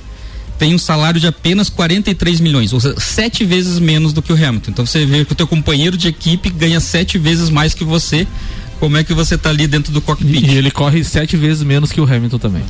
[0.58, 4.36] tem um salário de apenas 43 milhões, ou seja, sete vezes menos do que o
[4.36, 4.72] Hamilton.
[4.72, 8.28] Então você vê que o teu companheiro de equipe ganha sete vezes mais que você
[8.84, 10.46] como é que você tá ali dentro do cockpit.
[10.46, 12.64] E ele corre sete vezes menos que o Hamilton também.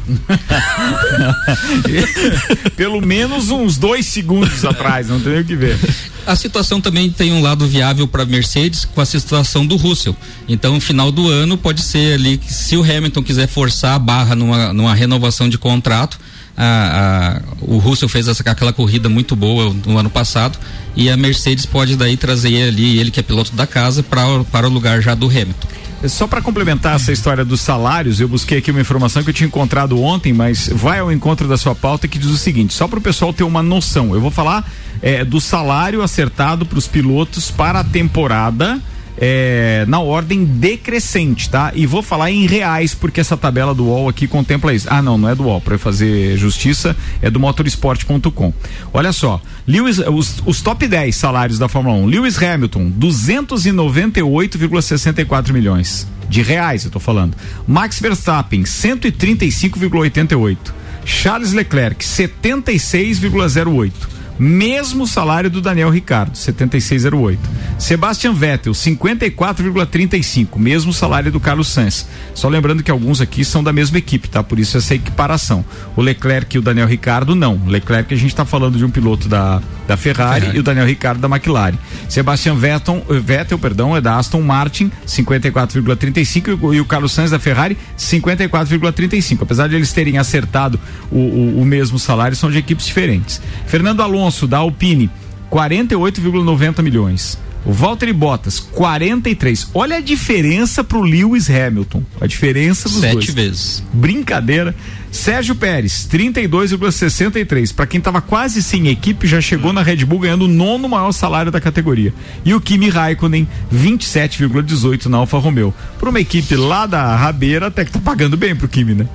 [2.77, 5.75] Pelo menos uns dois segundos atrás, não tem o que ver.
[6.23, 10.15] A situação também tem um lado viável para Mercedes com a situação do Russell.
[10.47, 13.99] Então, no final do ano, pode ser ali que se o Hamilton quiser forçar a
[13.99, 16.19] barra numa, numa renovação de contrato,
[16.55, 20.59] a, a, o Russell fez essa, aquela corrida muito boa no ano passado
[20.95, 24.67] e a Mercedes pode daí trazer ali ele que é piloto da casa pra, para
[24.67, 25.73] o lugar já do Hamilton.
[26.07, 29.47] Só para complementar essa história dos salários, eu busquei aqui uma informação que eu tinha
[29.47, 32.99] encontrado ontem, mas vai ao encontro da sua pauta que diz o seguinte: só para
[32.99, 34.69] o pessoal ter uma noção, eu vou falar
[35.01, 38.81] é, do salário acertado para os pilotos para a temporada
[39.17, 41.71] é, na ordem decrescente, tá?
[41.75, 44.87] E vou falar em reais, porque essa tabela do UOL aqui contempla isso.
[44.89, 48.53] Ah, não, não é do UOL, para fazer justiça, é do motorsport.com.
[48.93, 52.05] Olha só, Lewis, os, os top 10 salários da Fórmula 1.
[52.05, 57.35] Lewis Hamilton, 298,64 milhões de reais, eu tô falando.
[57.67, 60.57] Max Verstappen, 135,88.
[61.05, 63.91] Charles Leclerc, 76,08
[64.37, 67.37] mesmo salário do Daniel Ricardo, 76,08.
[67.79, 72.07] Sebastian Vettel, 54,35, mesmo salário do Carlos Sainz.
[72.33, 74.43] Só lembrando que alguns aqui são da mesma equipe, tá?
[74.43, 75.63] Por isso essa equiparação.
[75.95, 77.55] O Leclerc e o Daniel Ricardo não.
[77.65, 80.63] O Leclerc a gente está falando de um piloto da, da Ferrari, Ferrari, e o
[80.63, 81.77] Daniel Ricardo da McLaren.
[82.09, 87.39] Sebastian Vettel, eh, Vettel perdão, é da Aston Martin, 54,35 e o Carlos Sainz da
[87.39, 89.43] Ferrari, 54,35.
[89.43, 90.79] Apesar de eles terem acertado
[91.11, 93.41] o, o, o mesmo salário, são de equipes diferentes.
[93.65, 95.09] Fernando Alonso Alonso, da Alpine,
[95.51, 97.37] 48,90 milhões.
[97.65, 99.69] O Valtteri Bottas, 43.
[99.73, 102.03] Olha a diferença pro Lewis Hamilton.
[102.19, 103.25] A diferença dos Sete dois.
[103.25, 103.83] Sete vezes.
[103.93, 104.75] Brincadeira.
[105.13, 107.73] Sérgio Pérez, 32,63.
[107.73, 111.11] Para quem estava quase sem equipe, já chegou na Red Bull ganhando o nono maior
[111.11, 112.11] salário da categoria.
[112.43, 115.71] E o Kimi Raikkonen, 27,18 na Alfa Romeo.
[115.99, 119.07] Para uma equipe lá da Rabeira, até que tá pagando bem pro Kimi, né?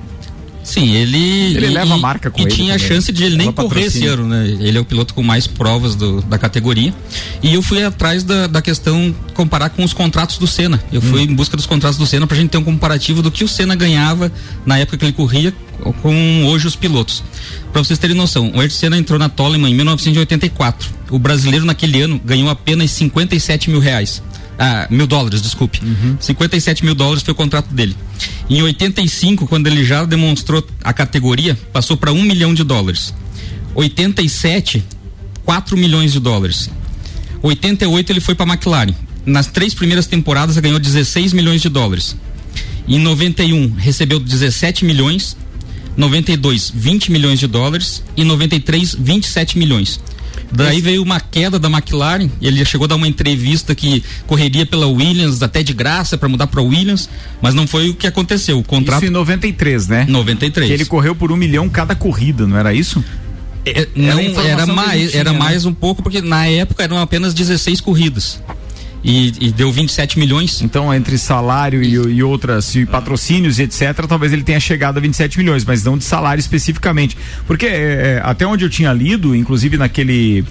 [0.63, 1.17] Sim, ele.
[1.55, 2.51] Ele e, leva a marca com e ele.
[2.51, 2.85] E tinha também.
[2.85, 4.47] a chance de ele nem correr esse ano, né?
[4.59, 6.93] Ele é o piloto com mais provas do, da categoria.
[7.41, 10.81] E eu fui atrás da, da questão comparar com os contratos do Senna.
[10.91, 11.31] Eu fui hum.
[11.31, 13.75] em busca dos contratos do Senna pra gente ter um comparativo do que o Senna
[13.75, 14.31] ganhava
[14.65, 15.53] na época que ele corria
[16.01, 17.23] com hoje os pilotos.
[17.71, 20.89] Para vocês terem noção, o Ayrton Senna entrou na Toleman em 1984.
[21.09, 24.21] O brasileiro naquele ano ganhou apenas 57 mil reais.
[24.61, 25.79] Ah, mil dólares, desculpe.
[25.81, 26.17] Uhum.
[26.19, 27.95] 57 mil dólares foi o contrato dele.
[28.49, 33.13] Em 85, quando ele já demonstrou a categoria, passou para um milhão de dólares.
[33.73, 34.83] 87,
[35.45, 36.69] 4 milhões de dólares.
[37.41, 38.93] 88 ele foi para a McLaren.
[39.25, 42.17] Nas três primeiras temporadas ele ganhou 16 milhões de dólares.
[42.85, 45.37] Em 91 recebeu 17 milhões.
[45.95, 50.01] 92 20 milhões de dólares e 93 27 milhões.
[50.51, 54.87] Daí veio uma queda da McLaren, ele chegou a dar uma entrevista que correria pela
[54.87, 57.09] Williams até de graça para mudar para Williams,
[57.41, 58.57] mas não foi o que aconteceu.
[58.57, 60.05] O contrato Isso em 93, né?
[60.09, 60.67] 93.
[60.67, 63.03] Que ele correu por um milhão cada corrida, não era isso?
[63.65, 65.39] É, não, era, era mais, tinha, era né?
[65.39, 68.41] mais um pouco porque na época eram apenas 16 corridas.
[69.03, 70.61] E, e, deu 27 milhões.
[70.61, 74.99] Então, entre salário e, e outras, e patrocínios e etc., talvez ele tenha chegado a
[74.99, 77.17] 27 milhões, mas não de salário especificamente.
[77.47, 80.43] Porque é, até onde eu tinha lido, inclusive naquele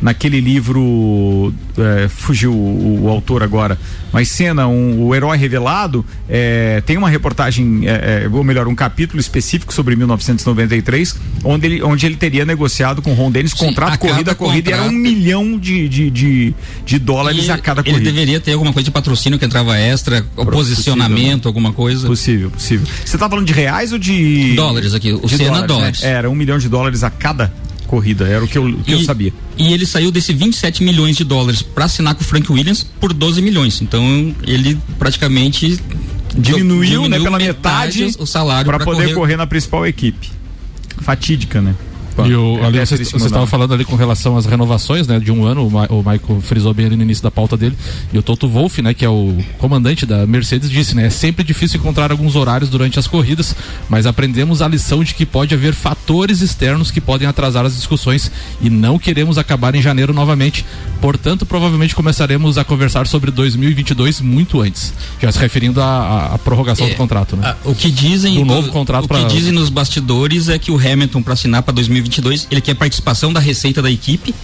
[0.00, 3.78] naquele livro é, fugiu o, o, autor agora,
[4.12, 8.74] mas cena um, o herói revelado é, tem uma reportagem, é, é ou melhor, um
[8.74, 13.98] capítulo específico sobre 1993, onde ele, onde ele teria negociado com o Ron Dennis contrato
[13.98, 14.84] corrida a corrida contrato.
[14.84, 16.54] e era um milhão de, de, de,
[16.84, 18.00] de dólares a cada corrida.
[18.00, 21.48] Ele deveria ter alguma coisa de patrocínio que entrava extra, posicionamento, né?
[21.48, 22.06] alguma coisa.
[22.06, 22.86] Possível, possível.
[23.04, 25.12] Você está falando de reais ou de dólares aqui?
[25.12, 26.02] O de Senna dólares, dólares.
[26.02, 26.10] Né?
[26.10, 27.52] Era um milhão de dólares a cada
[27.86, 29.32] corrida, era o que eu, o que eu sabia.
[29.56, 33.12] E ele saiu desse 27 milhões de dólares para assinar com o Frank Williams por
[33.12, 33.80] 12 milhões.
[33.80, 35.78] Então ele praticamente
[36.36, 39.14] diminuiu, né, pela metade, metade o salário para poder correr...
[39.14, 40.30] correr na principal equipe.
[41.00, 41.74] Fatídica, né?
[42.24, 45.18] E o, é ali, você estava falando ali com relação às renovações, né?
[45.18, 47.76] De um ano, o, Ma, o Michael frisou bem ali no início da pauta dele.
[48.12, 48.94] E o Toto Wolff, né?
[48.94, 51.06] Que é o comandante da Mercedes, disse, né?
[51.06, 53.54] É sempre difícil encontrar alguns horários durante as corridas,
[53.88, 58.30] mas aprendemos a lição de que pode haver fatores externos que podem atrasar as discussões
[58.60, 60.64] e não queremos acabar em janeiro novamente.
[61.00, 66.86] Portanto, provavelmente começaremos a conversar sobre 2022 muito antes, já se referindo à, à prorrogação
[66.86, 67.54] é, do contrato, né?
[67.64, 69.18] A, o que dizem do novo contrato o pra...
[69.18, 72.74] que dizem nos bastidores é que o Hamilton para assinar para 2022 2022, ele quer
[72.74, 74.34] participação da receita da equipe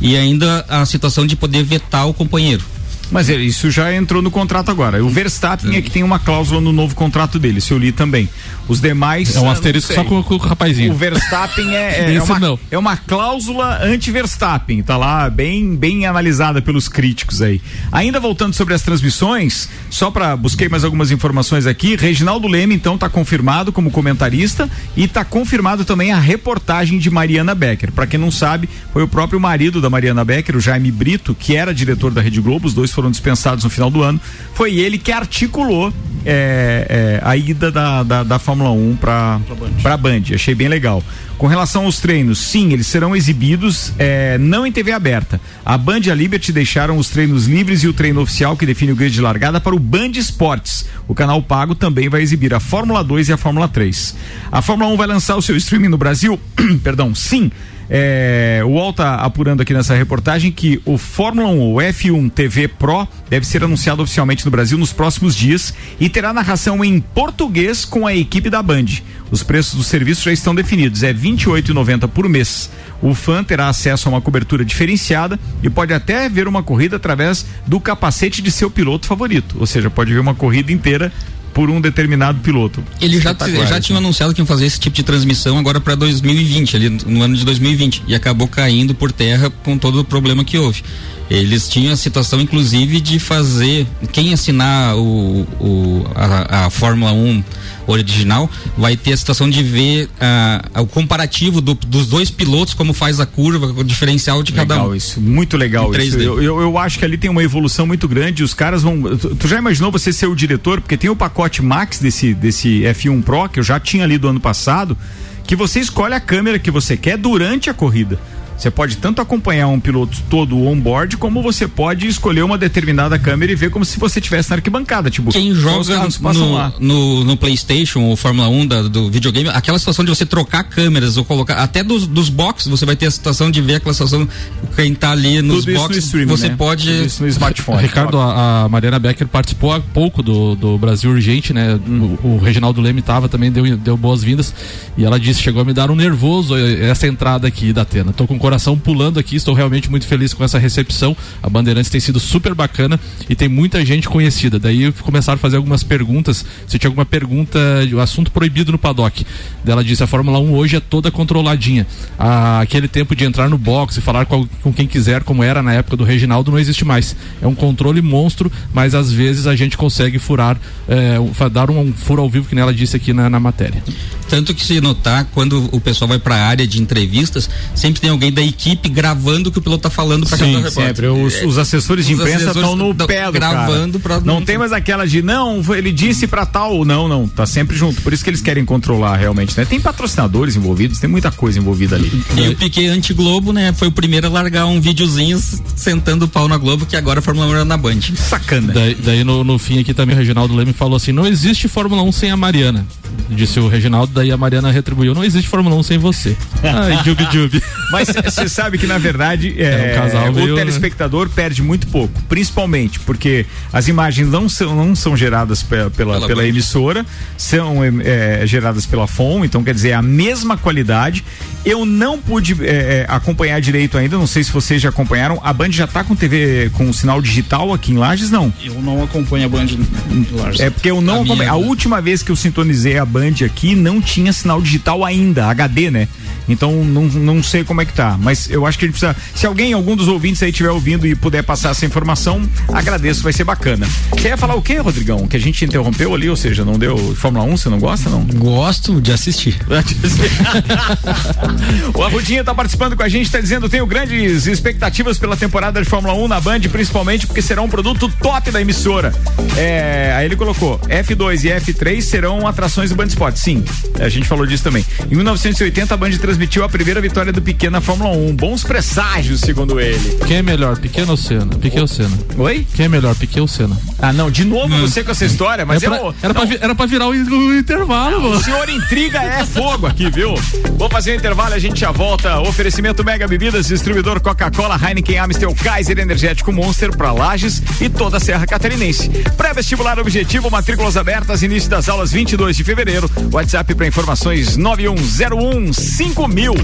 [0.00, 2.64] e ainda a situação de poder vetar o companheiro.
[3.12, 5.04] Mas é, isso já entrou no contrato agora.
[5.04, 8.28] O Verstappen é que tem uma cláusula no novo contrato dele, se eu li também.
[8.66, 9.36] Os demais.
[9.36, 10.92] É um asterisco só com, com, o rapazinho.
[10.92, 14.82] O Verstappen é, é, é uma, é uma cláusula anti-Verstappen.
[14.82, 17.60] Tá lá bem, bem analisada pelos críticos aí.
[17.90, 21.96] Ainda voltando sobre as transmissões, só para busquei mais algumas informações aqui.
[21.96, 27.54] Reginaldo Leme, então, tá confirmado como comentarista e tá confirmado também a reportagem de Mariana
[27.54, 27.92] Becker.
[27.92, 31.56] Para quem não sabe, foi o próprio marido da Mariana Becker, o Jaime Brito, que
[31.56, 32.66] era diretor da Rede Globo.
[32.66, 34.20] Os dois foram foram dispensados no final do ano,
[34.54, 35.92] foi ele que articulou
[36.24, 39.40] é, é, a ida da, da, da Fórmula 1 para
[39.84, 40.22] a Band.
[40.32, 41.02] Achei bem legal.
[41.36, 45.40] Com relação aos treinos, sim, eles serão exibidos é, não em TV aberta.
[45.64, 48.92] A Band e a Liberty deixaram os treinos livres e o treino oficial que define
[48.92, 50.86] o grid de largada para o Band Esportes.
[51.08, 54.14] O canal pago também vai exibir a Fórmula 2 e a Fórmula 3.
[54.52, 56.38] A Fórmula 1 vai lançar o seu streaming no Brasil?
[56.84, 57.50] Perdão, sim
[57.94, 62.66] é, o UOL está apurando aqui nessa reportagem que o Fórmula 1, o F1 TV
[62.66, 67.84] Pro, deve ser anunciado oficialmente no Brasil nos próximos dias e terá narração em português
[67.84, 68.86] com a equipe da Band.
[69.30, 72.70] Os preços do serviço já estão definidos, é R$ 28,90 por mês.
[73.02, 77.44] O fã terá acesso a uma cobertura diferenciada e pode até ver uma corrida através
[77.66, 81.12] do capacete de seu piloto favorito, ou seja, pode ver uma corrida inteira
[81.52, 82.82] por um determinado piloto.
[83.00, 83.34] Ele já,
[83.66, 87.22] já tinha anunciado que iam fazer esse tipo de transmissão agora para 2020, ali no
[87.22, 90.82] ano de 2020, e acabou caindo por terra com todo o problema que houve.
[91.30, 97.42] Eles tinham a situação, inclusive, de fazer quem assinar o, o a, a Fórmula 1
[97.86, 102.92] original vai ter a situação de ver uh, o comparativo do, dos dois pilotos, como
[102.92, 104.94] faz a curva, o diferencial de legal cada um.
[104.94, 106.18] Isso, muito legal isso.
[106.18, 108.42] Eu, eu, eu, acho que ali tem uma evolução muito grande.
[108.42, 109.16] Os caras vão.
[109.16, 110.80] Tu, tu já imaginou você ser o diretor?
[110.80, 114.40] Porque tem o pacote Max desse, desse F1 Pro, que eu já tinha lido ano
[114.40, 114.96] passado,
[115.44, 118.18] que você escolhe a câmera que você quer durante a corrida.
[118.62, 123.50] Você pode tanto acompanhar um piloto todo on-board, como você pode escolher uma determinada câmera
[123.50, 125.10] e ver como se você estivesse na arquibancada.
[125.10, 130.04] Tipo, quem joga no, no, no, PlayStation ou Fórmula 1 da, do videogame, aquela situação
[130.04, 133.50] de você trocar câmeras ou colocar, até dos, dos boxes, você vai ter a situação
[133.50, 134.28] de ver aquela situação,
[134.76, 136.54] quem está ali nos Tudo boxes, stream, você né?
[136.56, 136.84] pode.
[136.84, 137.82] Tudo isso no smartphone.
[137.82, 141.80] Ricardo, a, a, Mariana Becker participou há pouco do, do Brasil Urgente, né?
[141.84, 142.16] Hum.
[142.22, 144.54] O, o, Reginaldo Leme estava também, deu, deu boas-vindas.
[144.96, 148.12] E ela disse: chegou a me dar um nervoso eh, essa entrada aqui da Atena.
[148.12, 149.36] Tô com coração pulando aqui.
[149.36, 151.16] Estou realmente muito feliz com essa recepção.
[151.42, 154.58] A Bandeirantes tem sido super bacana e tem muita gente conhecida.
[154.58, 156.44] Daí começaram a fazer algumas perguntas.
[156.66, 157.58] Se tinha alguma pergunta,
[157.94, 159.24] o assunto proibido no paddock.
[159.66, 161.86] Ela disse: a Fórmula 1 hoje é toda controladinha.
[162.18, 165.62] Ah, aquele tempo de entrar no box e falar com, com quem quiser, como era
[165.62, 167.16] na época do Reginaldo, não existe mais.
[167.40, 171.16] É um controle monstro, mas às vezes a gente consegue furar, é,
[171.48, 173.82] dar um, furo ao vivo, que ela disse aqui na, na matéria.
[174.28, 178.10] Tanto que se notar, quando o pessoal vai para a área de entrevistas, sempre tem
[178.10, 181.06] alguém da equipe gravando o que o piloto tá falando para cada sempre.
[181.06, 184.20] Os, os, assessores de imprensa estão no pé do gravando cara.
[184.20, 184.32] Pra...
[184.32, 188.00] Não tem mais aquela de não, ele disse para tal, não, não, tá sempre junto.
[188.02, 189.64] Por isso que eles querem controlar realmente, né?
[189.64, 192.10] Tem patrocinadores envolvidos, tem muita coisa envolvida ali.
[192.36, 193.72] E o Piquet anti-Globo, né?
[193.72, 195.40] Foi o primeiro a largar um videozinho
[195.76, 198.00] sentando o pau na Globo, que agora a Fórmula 1 é na Band.
[198.16, 198.72] Sacana.
[198.72, 202.02] Daí, daí no, no, fim aqui também o Reginaldo Leme falou assim: não existe Fórmula
[202.02, 202.86] 1 sem a Mariana.
[203.28, 206.36] Disse o Reginaldo, daí a Mariana retribuiu: não existe Fórmula 1 sem você.
[206.62, 207.62] Ai, Jube Jube.
[207.90, 210.54] Mas você sabe que na verdade é, é um casal o né?
[210.54, 211.32] telespectador né?
[211.34, 216.46] perde muito pouco, principalmente porque as imagens não são, não são geradas pela, pela, pela
[216.46, 217.04] emissora,
[217.36, 221.24] são é, geradas pela FOM, então quer dizer, é a mesma qualidade.
[221.64, 225.40] Eu não pude é, é, acompanhar direito ainda, não sei se vocês já acompanharam.
[225.44, 228.52] A Band já está com TV com sinal digital aqui em Lages, não?
[228.62, 229.66] Eu não acompanho a Band
[230.10, 230.60] em Lages.
[230.60, 231.48] É porque eu não a acompanhei.
[231.48, 235.90] A última vez que eu sintonizei a Band aqui não tinha sinal digital ainda, HD,
[235.90, 236.08] né?
[236.48, 239.16] Então não, não sei como é que tá, mas eu acho que a gente precisa.
[239.34, 243.32] Se alguém, algum dos ouvintes aí estiver ouvindo e puder passar essa informação, agradeço, vai
[243.32, 243.86] ser bacana.
[244.10, 245.26] Você ia falar o quê, Rodrigão?
[245.26, 248.24] Que a gente interrompeu ali, ou seja, não deu Fórmula 1, você não gosta, não?
[248.24, 249.58] Gosto de assistir.
[251.94, 255.88] o Arrudinha tá participando com a gente, tá dizendo: tenho grandes expectativas pela temporada de
[255.88, 259.12] Fórmula 1 na Band, principalmente porque será um produto top da emissora.
[259.56, 263.36] É, aí ele colocou: F2 e F3 serão atrações do Band Sport.
[263.36, 263.64] Sim,
[263.98, 264.84] a gente falou disso também.
[265.10, 268.34] Em 1980, a Band transmitiu a primeira vitória do Piquet na Fórmula 1.
[268.36, 270.18] Bons presságios, segundo ele.
[270.26, 271.46] Quem é melhor, Piquet ou Senna?
[271.56, 272.16] Piquet ou Senna?
[272.38, 272.66] Oi?
[272.74, 273.76] Quem é melhor, Piquet ou Senna?
[274.00, 276.58] Ah, não, de novo você com essa história, mas é pra, eu, era, pra, vi-
[276.60, 278.42] era pra virar o, o intervalo, O mano.
[278.42, 280.34] senhor intriga é fogo aqui, viu?
[280.76, 282.40] Vou fazer um intervalo, a gente já volta.
[282.40, 288.20] Oferecimento Mega Bebidas, distribuidor Coca-Cola, Heineken, Amstel, Kaiser, Energético Monster para Lages e toda a
[288.20, 289.08] Serra Catarinense.
[289.36, 293.10] Pré-vestibular objetivo, matrículas abertas, início das aulas 22 de fevereiro.
[293.32, 296.54] WhatsApp para informações 9101 5000.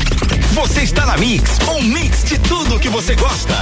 [0.55, 3.55] Você está na Mix, um mix de tudo que você gosta.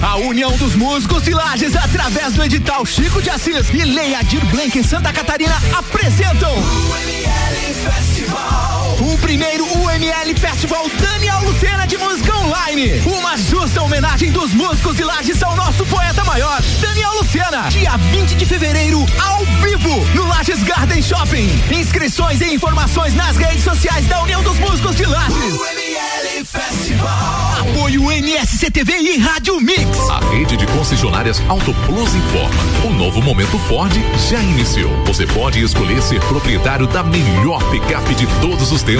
[0.00, 4.44] A União dos Músicos de Lages, através do edital Chico de Assis e Lei Adir
[4.52, 6.56] Blanc em Santa Catarina, apresentam.
[6.56, 8.77] O
[9.16, 13.00] primeiro UML Festival Daniel Lucena de Música Online.
[13.06, 17.68] Uma justa homenagem dos músicos de Lages ao nosso poeta maior, Daniel Lucena.
[17.70, 21.48] Dia 20 de fevereiro, ao vivo, no Lages Garden Shopping.
[21.72, 25.58] Inscrições e informações nas redes sociais da União dos Músicos de Lages.
[27.60, 29.98] Apoio NSCTV e Rádio Mix.
[30.10, 32.50] A rede de concessionárias Auto Plus informa.
[32.84, 33.92] O novo momento Ford
[34.28, 34.90] já iniciou.
[35.04, 38.97] Você pode escolher ser proprietário da melhor picape de todos os tempos.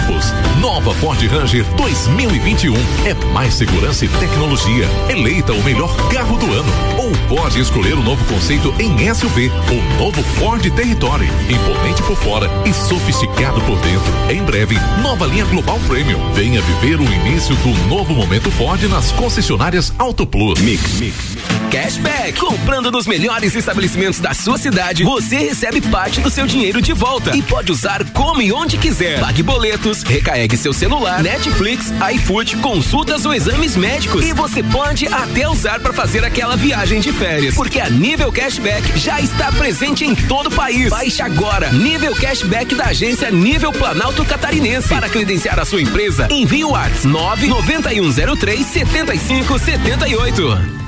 [0.61, 2.75] Nova Ford Ranger 2021.
[3.05, 4.87] É mais segurança e tecnologia.
[5.09, 6.73] Eleita o melhor carro do ano.
[6.99, 9.49] Ou pode escolher o novo conceito em SUV.
[9.49, 11.29] O novo Ford Territory.
[11.49, 14.13] Imponente por fora e sofisticado por dentro.
[14.31, 16.33] Em breve, nova linha Global Premium.
[16.33, 20.61] Venha viver o início do novo momento Ford nas concessionárias Auto Plus.
[20.61, 21.37] Mix, mix.
[21.71, 22.39] Cashback.
[22.41, 27.37] Comprando nos melhores estabelecimentos da sua cidade, você recebe parte do seu dinheiro de volta
[27.37, 29.21] e pode usar como e onde quiser.
[29.21, 29.43] Pague
[29.89, 34.25] boletos, recarregue seu celular, Netflix, iFood, consultas ou exames médicos.
[34.25, 37.55] E você pode até usar para fazer aquela viagem de férias.
[37.55, 40.91] Porque a Nível Cashback já está presente em todo o país.
[40.91, 41.73] Baixe agora.
[41.73, 44.89] Nível Cashback da agência Nível Planalto Catarinense.
[44.89, 50.88] Para credenciar a sua empresa, envie o WhatsApp 99103 7578.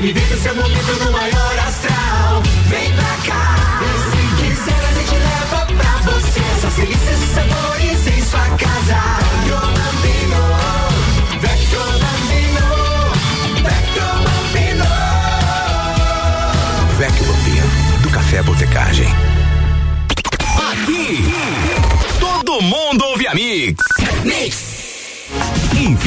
[0.00, 2.42] Vem viver o seu momento no maior astral.
[2.68, 6.40] Vem pra cá, e se quiser a gente leva pra você.
[6.62, 8.69] Só delícias e sabores em sua casa.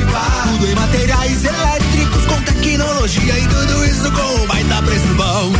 [0.00, 5.52] Tudo em materiais elétricos com tecnologia e tudo isso com um baita preço bom.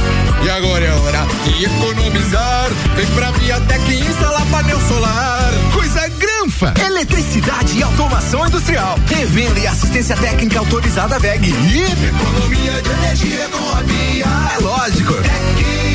[0.44, 2.70] E agora é hora de economizar.
[2.94, 5.50] Vem pra Viatec instalar painel solar.
[5.72, 6.74] Coisa granfa.
[6.86, 8.98] Eletricidade e automação industrial.
[9.06, 11.48] Revenda e assistência técnica autorizada VEG.
[11.48, 14.26] E economia de energia com a Via.
[14.54, 15.14] É lógico.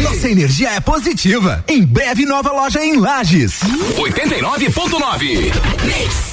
[0.04, 1.64] Nossa energia é positiva.
[1.68, 3.60] Em breve, nova loja em Lages.
[3.98, 6.32] 89.9.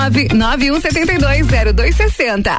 [0.00, 2.56] 991720260.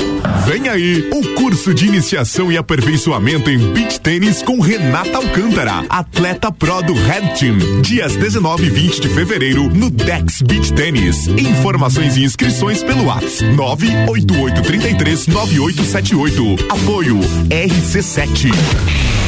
[0.46, 6.50] Vem aí o curso de iniciação e aperfeiçoamento em beach tênis com Renata Alcântara, atleta
[6.50, 7.82] pro do Red Team.
[7.82, 11.26] Dias 19 e 20 de fevereiro no Dex Beach Tênis.
[11.26, 16.66] Informações e inscrições pelo WhatsApp 98833 9878.
[16.70, 17.18] Apoio
[17.50, 19.27] RC7.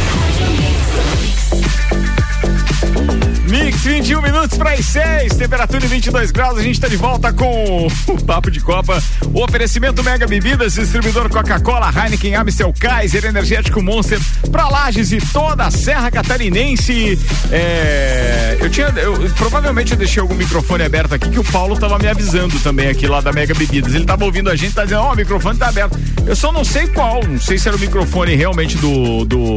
[3.50, 6.56] Mix, 21 minutos para as 6, temperatura em 22 graus.
[6.58, 9.02] A gente está de volta com o Papo de Copa.
[9.34, 14.20] O oferecimento Mega Bebidas, distribuidor Coca-Cola, Heineken, Amstel, Kaiser, Energético Monster,
[14.52, 17.18] para Lages e toda a Serra Catarinense.
[17.50, 21.98] É, eu tinha, eu, provavelmente eu deixei algum microfone aberto aqui que o Paulo tava
[21.98, 23.94] me avisando também aqui lá da Mega Bebidas.
[23.94, 25.98] Ele tava ouvindo a gente, tá dizendo, ó, o microfone tá aberto.
[26.24, 29.56] Eu só não sei qual, não sei se era o microfone realmente do, do,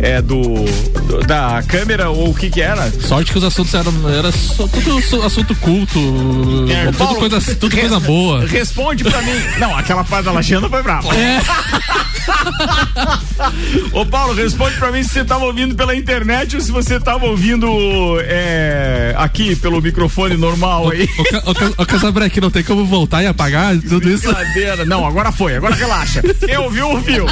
[0.00, 0.42] é, do,
[1.06, 2.90] do- da câmera ou o que que era.
[3.24, 5.98] Que os assuntos eram era só tudo su- assunto culto,
[6.70, 8.46] É, tudo Paulo, coisa, tudo re- coisa boa.
[8.46, 9.40] Responde pra mim.
[9.58, 11.08] Não, aquela parte da Lajeanda foi brava.
[11.16, 11.40] É.
[13.92, 17.26] Ô Paulo, responde pra mim se você tava ouvindo pela internet ou se você tava
[17.26, 17.66] ouvindo
[18.20, 21.08] é, aqui pelo microfone normal aí.
[21.78, 24.28] O Casabreque não tem como voltar e apagar tudo isso.
[24.86, 26.22] Não, agora foi, agora relaxa.
[26.22, 27.26] Quem ouviu, ouviu.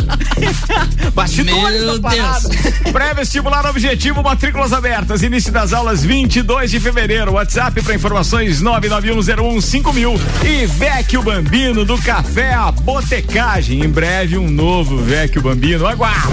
[1.14, 2.48] Bastidores Meu da parada.
[2.92, 5.22] Pré-vestibular objetivo, matrículas abertas.
[5.22, 7.32] Início das aulas 22 de fevereiro.
[7.32, 13.82] WhatsApp para informações 991015000 e Vecchio Bambino do Café a Botecagem.
[13.82, 15.86] Em breve um novo Vecchio Bambino.
[15.86, 16.28] Aguarde.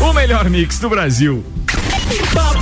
[0.00, 1.44] O melhor mix do Brasil.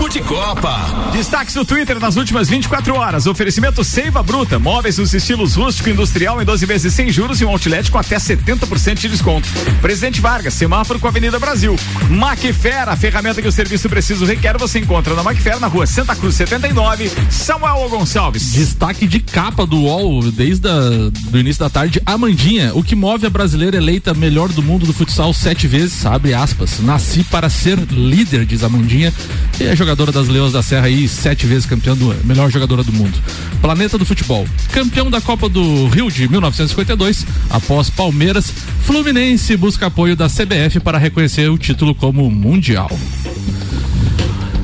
[0.00, 1.10] Papo de Copa.
[1.12, 3.26] Destaques no Twitter nas últimas 24 horas.
[3.26, 4.58] Oferecimento Seiva Bruta.
[4.58, 7.98] Móveis nos estilos rústico e industrial em 12 vezes sem juros e um outlet com
[7.98, 9.46] até 70% de desconto.
[9.82, 11.76] Presidente Vargas, semáforo com a Avenida Brasil.
[12.08, 16.16] Macfer, a ferramenta que o serviço preciso requer, você encontra na Macfer, na rua Santa
[16.16, 18.52] Cruz 79, Samuel Gonçalves.
[18.52, 22.00] Destaque de capa do UOL desde o do início da tarde.
[22.06, 26.32] Amandinha, o que move a brasileira eleita melhor do mundo do futsal sete vezes, abre
[26.32, 26.80] aspas.
[26.80, 29.12] Nasci para ser líder, diz Amandinha.
[29.60, 32.92] E é jogadora das Leões da Serra aí, sete vezes campeã do melhor jogadora do
[32.92, 33.18] mundo.
[33.60, 38.52] Planeta do Futebol, campeão da Copa do Rio de 1952, após Palmeiras,
[38.84, 42.90] Fluminense busca apoio da CBF para reconhecer o título como mundial.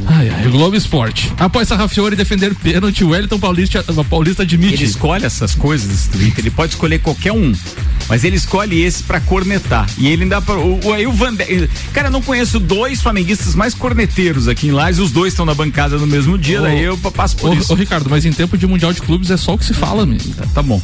[0.06, 1.32] Ai, ai, Globo Esporte.
[1.36, 4.74] Após Sarrafiore defender pênalti, o Wellington Paulista, Paulista admite.
[4.74, 7.52] Ele escolhe essas coisas Twitter, ele pode escolher qualquer um,
[8.08, 9.88] mas ele escolhe esse pra cornetar.
[9.98, 10.38] E ele ainda.
[10.38, 11.68] O, o, aí o Vander.
[11.92, 15.54] Cara, eu não conheço dois flamenguistas mais corneteiros aqui em Lages, os dois estão na
[15.54, 17.72] bancada no mesmo dia, Ô, daí eu passo por Ô, isso.
[17.72, 20.04] ô, Ricardo, mas em tempo de Mundial de Clubes é só o que se fala,
[20.04, 20.18] meu.
[20.18, 20.80] Tá, tá bom.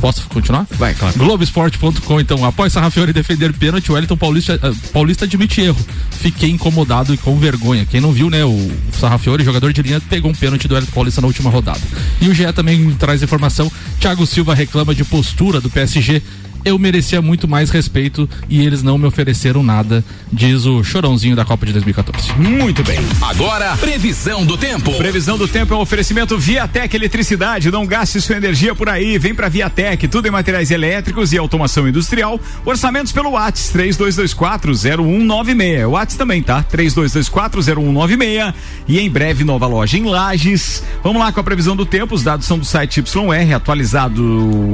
[0.00, 0.66] Posso continuar?
[0.72, 1.16] Vai, claro.
[1.18, 5.78] Globoesporte.com, então, após Sarrafiore defender pênalti, o Wellington Paulista, eh, Paulista admite erro.
[6.10, 7.86] Fiquei incomodado e com vergonha.
[7.86, 11.20] Quem não viu, né, o Sarrafiore, jogador de linha, pegou um pênalti do Wellington Paulista
[11.20, 11.80] na última rodada.
[12.20, 16.22] E o GE também traz informação, Thiago Silva reclama de postura do PSG
[16.64, 20.02] eu merecia muito mais respeito e eles não me ofereceram nada,
[20.32, 22.32] diz o chorãozinho da Copa de 2014.
[22.34, 22.98] Muito bem.
[23.20, 24.92] Agora, previsão do tempo.
[24.96, 27.70] Previsão do tempo é um oferecimento Viatec Eletricidade.
[27.70, 29.18] Não gaste sua energia por aí.
[29.18, 32.38] Vem pra Viatec, tudo em materiais elétricos e automação industrial.
[32.64, 35.90] Orçamentos pelo Whats 32240196.
[35.90, 36.64] Whats também, tá?
[36.64, 38.54] 32240196.
[38.88, 40.82] E em breve, nova loja em Lages.
[41.02, 42.14] Vamos lá com a previsão do tempo.
[42.14, 44.22] Os dados são do site YR, atualizado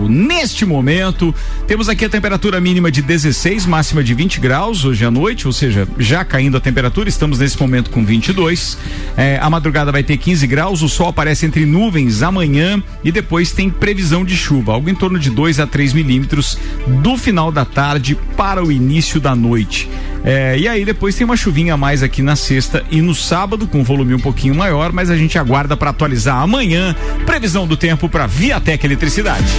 [0.09, 1.35] neste momento.
[1.67, 5.53] Temos aqui a temperatura mínima de 16, máxima de 20 graus hoje à noite, ou
[5.53, 7.09] seja, já caindo a temperatura.
[7.09, 8.77] Estamos nesse momento com 22.
[9.17, 10.83] É, a madrugada vai ter 15 graus.
[10.83, 15.19] O sol aparece entre nuvens amanhã e depois tem previsão de chuva, algo em torno
[15.19, 16.59] de 2 a 3 milímetros
[17.03, 19.89] do final da tarde para o início da noite.
[20.23, 23.67] É, e aí depois tem uma chuvinha a mais aqui na sexta e no sábado
[23.67, 26.95] com volume um pouquinho maior, mas a gente aguarda para atualizar amanhã.
[27.25, 29.51] Previsão do tempo para Viatec Eletricidade.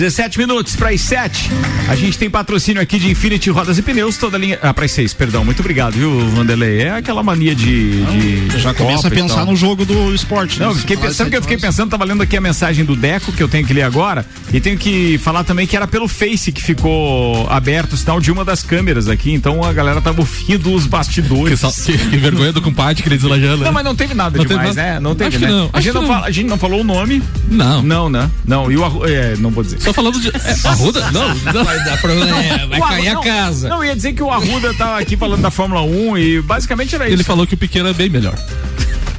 [0.00, 1.50] 17 minutos para as 7.
[1.86, 4.58] A gente tem patrocínio aqui de Infinity Rodas e Pneus, toda linha.
[4.62, 5.44] Ah, para as 6, perdão.
[5.44, 6.80] Muito obrigado, viu, Vanderlei?
[6.80, 8.02] É aquela mania de.
[8.06, 10.58] de Já começa a pensar no jogo do esporte.
[10.58, 10.72] Não, né?
[10.72, 13.30] eu fiquei, Fala pensando que eu fiquei pensando, tava lendo aqui a mensagem do Deco,
[13.30, 16.50] que eu tenho que ler agora, e tenho que falar também que era pelo Face
[16.50, 20.72] que ficou aberto o sinal de uma das câmeras aqui, então a galera tava ouvindo
[20.72, 21.60] os bastidores.
[21.84, 23.64] Que, que vergonha do compadre que ele deslajando.
[23.64, 24.92] Não, mas não teve nada Não teve demais, nada?
[24.94, 25.00] né?
[25.00, 25.50] Não teve, Acho né?
[25.50, 26.08] não, A, gente não não.
[26.08, 27.22] fala- a gente não falou o nome.
[27.50, 27.82] Não.
[27.82, 28.30] Não, né?
[28.46, 29.89] Não, e o é, não vou dizer.
[29.90, 30.28] Só falando de.
[30.28, 31.10] É, Arruda?
[31.10, 31.64] Não, não.
[31.64, 33.68] Vai dar problema, vai O Arru- cair a casa.
[33.68, 37.06] Não, ia dizer que o Arruda tava aqui falando da Fórmula 1 e basicamente era
[37.06, 37.14] isso.
[37.14, 38.34] Ele falou que o pequeno é bem melhor.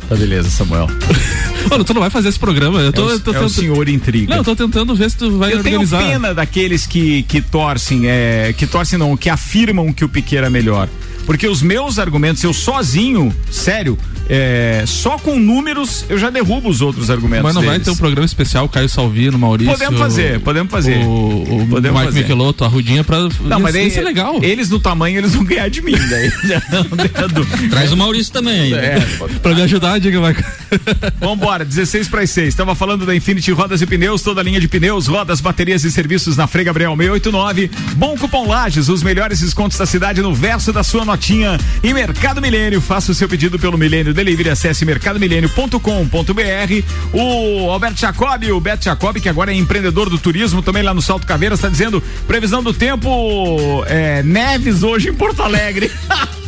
[0.09, 0.87] Tá beleza, Samuel.
[1.69, 2.79] Mano, tu não vai fazer esse programa.
[2.79, 4.29] Eu tô, é o, eu tô é o tentando- senhor intriga.
[4.29, 6.03] Não, eu tô tentando ver se tu vai Eu tenho organizar.
[6.11, 10.49] pena daqueles que, que torcem, é, que torcem não, que afirmam que o Piqueira é
[10.49, 10.89] melhor.
[11.25, 13.97] Porque os meus argumentos, eu sozinho, sério,
[14.33, 17.43] é, só com números eu já derrubo os outros argumentos.
[17.43, 17.85] Mas não vai deles.
[17.85, 19.73] ter um programa especial, Caio Salvino, Maurício.
[19.73, 20.99] Podemos fazer, podemos fazer.
[20.99, 22.21] O, o Podemos Mike fazer.
[22.21, 23.27] Michelotto, a Rudinha pra.
[23.41, 24.39] Não, mas isso é legal.
[24.41, 25.97] Eles no tamanho, eles vão ganhar de mim.
[26.09, 26.31] Daí,
[27.69, 28.73] Traz o Maurício também aí.
[28.73, 28.99] É,
[29.41, 30.41] pra me ajudar, diga, Mike.
[31.19, 32.55] Vambora, 16 para as 6.
[32.55, 35.91] Tava falando da Infinity Rodas e Pneus, toda a linha de pneus, rodas, baterias e
[35.91, 37.69] serviços na Frei Gabriel 689.
[37.97, 41.57] Bom Cupom Lages, os melhores descontos da cidade no verso da sua notinha.
[41.83, 46.83] E Mercado Milênio, faça o seu pedido pelo Milênio Delivery, acesse mercadomilênio.com.br.
[47.11, 51.01] O Alberto Jacob, o Beto Jacob, que agora é empreendedor do turismo, também lá no
[51.01, 55.91] Salto Caveira, está dizendo previsão do tempo é, Neves hoje em Porto Alegre.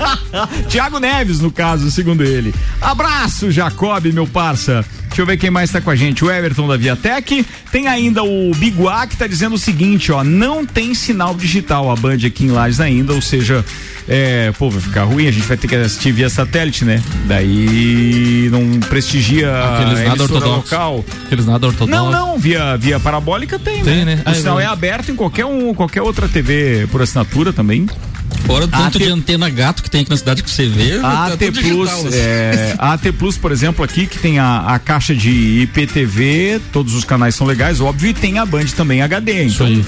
[0.69, 2.53] Tiago Neves, no caso, segundo ele.
[2.79, 4.85] Abraço, Jacob, meu parça.
[5.13, 6.25] Deixa eu ver quem mais tá com a gente.
[6.25, 7.45] O Everton da Viatec.
[7.71, 10.23] Tem ainda o Biguá que tá dizendo o seguinte, ó.
[10.23, 13.63] Não tem sinal digital a Band aqui em Lages ainda, ou seja,
[14.09, 16.99] é, pô, vai ficar ruim, a gente vai ter que assistir via satélite, né?
[17.27, 20.71] Daí não prestigia Aqueles a nada ortodoxos.
[20.71, 21.05] local.
[21.25, 21.95] Aqueles nada ortodoxos.
[21.95, 24.15] Não, não, via, via parabólica tem, Tem, né?
[24.15, 24.23] né?
[24.25, 27.85] O Ah, sinal eu- é aberto em qualquer, um, qualquer outra TV por assinatura também.
[28.45, 30.97] Fora do tanto tem- de antena gato que tem aqui na cidade que você vê.
[30.97, 32.17] A tá AT tudo Plus, digital, assim.
[32.17, 36.93] é, a AT Plus, por exemplo, aqui que tem a, a caixa de IPTV, todos
[36.93, 39.45] os canais são legais, óbvio, e tem a Band também HD.
[39.45, 39.83] Então, aí.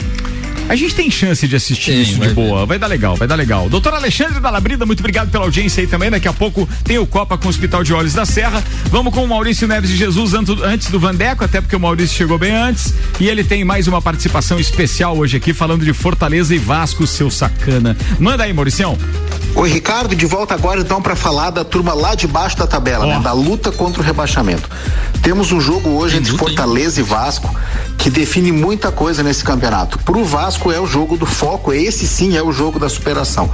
[0.68, 2.66] A gente tem chance de assistir Tem, isso de boa.
[2.66, 3.70] Vai dar legal, vai dar legal.
[3.70, 6.10] Doutor Alexandre da Labrida, muito obrigado pela audiência aí também.
[6.10, 8.64] Daqui a pouco tem o Copa com o Hospital de Olhos da Serra.
[8.86, 12.38] Vamos com o Maurício Neves de Jesus antes do Vandeco, até porque o Maurício chegou
[12.38, 12.94] bem antes.
[13.20, 17.30] E ele tem mais uma participação especial hoje aqui, falando de Fortaleza e Vasco, seu
[17.30, 17.96] sacana.
[18.20, 18.98] Manda aí, Mauricião.
[19.56, 23.06] Oi, Ricardo, de volta agora então para falar da turma lá de baixo da tabela,
[23.06, 23.20] né?
[23.20, 24.70] Da luta contra o rebaixamento.
[25.22, 27.50] Temos um jogo hoje entre Fortaleza e Vasco
[27.98, 29.98] que define muita coisa nesse campeonato.
[30.00, 33.50] Pro Vasco é o jogo do foco, esse sim é o jogo da superação.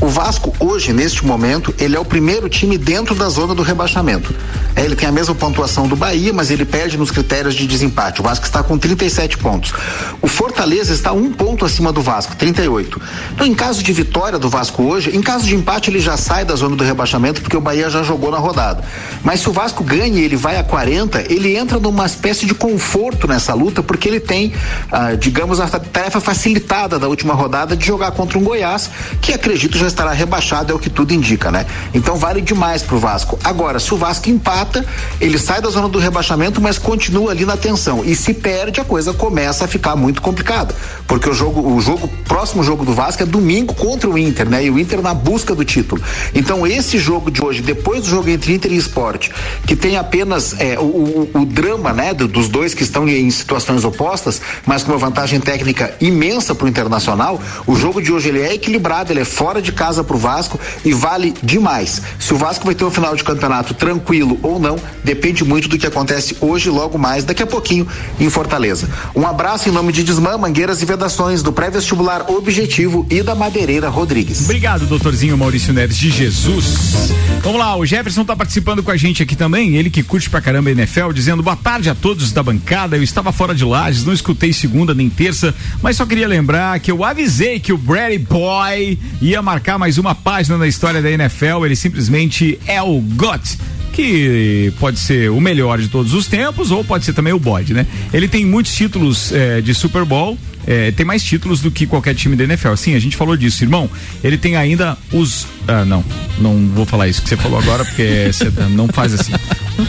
[0.00, 4.34] O Vasco hoje, neste momento, ele é o primeiro time dentro da zona do rebaixamento.
[4.74, 8.20] É, ele tem a mesma pontuação do Bahia, mas ele perde nos critérios de desempate.
[8.20, 9.72] O Vasco está com 37 pontos.
[10.20, 13.00] O Fortaleza está um ponto acima do Vasco, 38.
[13.34, 16.44] Então, em caso de vitória do Vasco hoje, em caso de empate, ele já sai
[16.44, 18.82] da zona do rebaixamento, porque o Bahia já jogou na rodada.
[19.22, 22.52] Mas se o Vasco ganha e ele vai a 40, ele entra numa espécie de
[22.56, 24.52] conforto nessa luta, porque ele tem,
[24.90, 29.78] ah, digamos, a tarefa facilitada da última rodada de jogar contra um Goiás, que acredito
[29.78, 31.66] já estará rebaixado, é o que tudo indica, né?
[31.94, 33.38] Então vale demais pro Vasco.
[33.44, 34.84] Agora, se o Vasco empata,
[35.20, 38.04] ele sai da zona do rebaixamento, mas continua ali na tensão.
[38.04, 40.74] E se perde, a coisa começa a ficar muito complicada.
[41.06, 44.64] Porque o jogo, o jogo, próximo jogo do Vasco é domingo contra o Inter, né?
[44.64, 46.00] E o Inter na busca do título.
[46.34, 49.30] Então, esse jogo de hoje, depois do jogo entre Inter e Esporte,
[49.66, 53.30] que tem apenas é, o, o- o drama, né, do- dos dois que estão em
[53.30, 58.12] situação direções opostas, mas com uma vantagem técnica imensa para o Internacional, o jogo de
[58.12, 62.02] hoje ele é equilibrado, ele é fora de casa para o Vasco e vale demais.
[62.18, 65.78] Se o Vasco vai ter um final de campeonato tranquilo ou não, depende muito do
[65.78, 67.86] que acontece hoje, logo mais, daqui a pouquinho,
[68.18, 68.88] em Fortaleza.
[69.14, 73.88] Um abraço em nome de Desmã, Mangueiras e Vedações, do pré-vestibular Objetivo e da Madeireira
[73.88, 74.44] Rodrigues.
[74.44, 77.12] Obrigado, doutorzinho Maurício Neves de Jesus.
[77.42, 80.40] Vamos lá, o Jefferson tá participando com a gente aqui também, ele que curte pra
[80.40, 82.96] caramba a NFL, dizendo boa tarde a todos da bancada.
[82.96, 86.88] Eu estava fora de lajes, não escutei segunda nem terça, mas só queria lembrar que
[86.88, 91.66] eu avisei que o Brady Boy ia marcar mais uma página na história da NFL.
[91.66, 93.58] Ele simplesmente é o GOT
[93.92, 97.74] que pode ser o melhor de todos os tempos ou pode ser também o bode,
[97.74, 97.86] né?
[98.12, 100.38] Ele tem muitos títulos eh, de Super Bowl.
[100.66, 102.74] Eh, tem mais títulos do que qualquer time da NFL.
[102.74, 103.88] Sim, a gente falou disso, irmão.
[104.22, 105.46] Ele tem ainda os.
[105.66, 106.04] Ah, não.
[106.38, 109.32] Não vou falar isso que você falou agora, porque você não faz assim.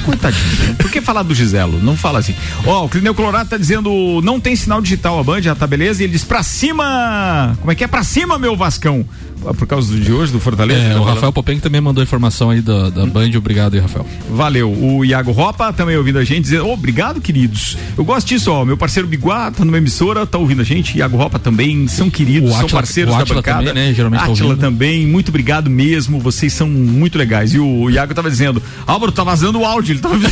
[0.05, 0.75] Coitadinho.
[0.75, 1.79] Por que falar do Giselo?
[1.81, 2.33] Não fala assim.
[2.65, 6.01] Ó, o Clineu Colorado tá dizendo não tem sinal digital a Band, já tá beleza?
[6.01, 7.55] E ele diz pra cima!
[7.59, 7.87] Como é que é?
[7.87, 9.05] Pra cima, meu Vascão!
[9.45, 10.79] Ah, Por causa de hoje, do Fortaleza?
[10.81, 11.03] É, Tá o?
[11.03, 13.29] Rafael Popenco também mandou informação aí da, da Band.
[13.37, 14.05] Obrigado aí, Rafael.
[14.29, 14.71] Valeu.
[14.71, 17.77] O Iago Ropa também ouvindo a gente, dizendo, "Ô, obrigado, queridos.
[17.97, 18.63] Eu gosto disso, ó.
[18.65, 20.97] Meu parceiro Biguá tá numa emissora, tá ouvindo a gente.
[20.97, 23.67] Iago Ropa também, são queridos, O são parceiros o da bancada.
[23.67, 24.61] também, né, geralmente tá Átila ouvindo.
[24.61, 26.19] também, muito obrigado mesmo.
[26.19, 27.53] Vocês são muito legais.
[27.53, 29.93] E o Iago tava dizendo, Álvaro, tá vazando o áudio.
[29.93, 30.15] Ele tava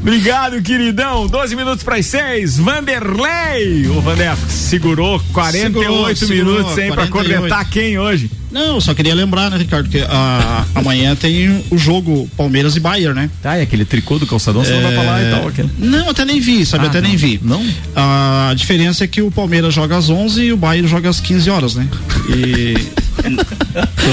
[0.00, 1.26] Obrigado, queridão.
[1.26, 2.58] 12 minutos para as 6.
[2.58, 3.86] Vanderlei.
[3.88, 7.34] O Vander segurou 48 Segurou, minutos, hein, pra 48.
[7.40, 8.30] cornetar quem hoje?
[8.50, 12.80] Não, eu só queria lembrar, né, Ricardo, que a- amanhã tem o jogo Palmeiras e
[12.80, 13.30] Bayern, né?
[13.40, 15.46] Tá, e aquele tricô do calçadão, você não vai falar e tal.
[15.48, 15.70] aquele.
[15.78, 16.86] Não, até nem vi, sabe?
[16.86, 17.08] Ah, até não.
[17.08, 17.38] nem vi.
[17.42, 17.64] Não?
[17.94, 21.48] A diferença é que o Palmeiras joga às 11 e o Bayern joga às 15
[21.48, 21.86] horas, né?
[22.28, 22.74] E.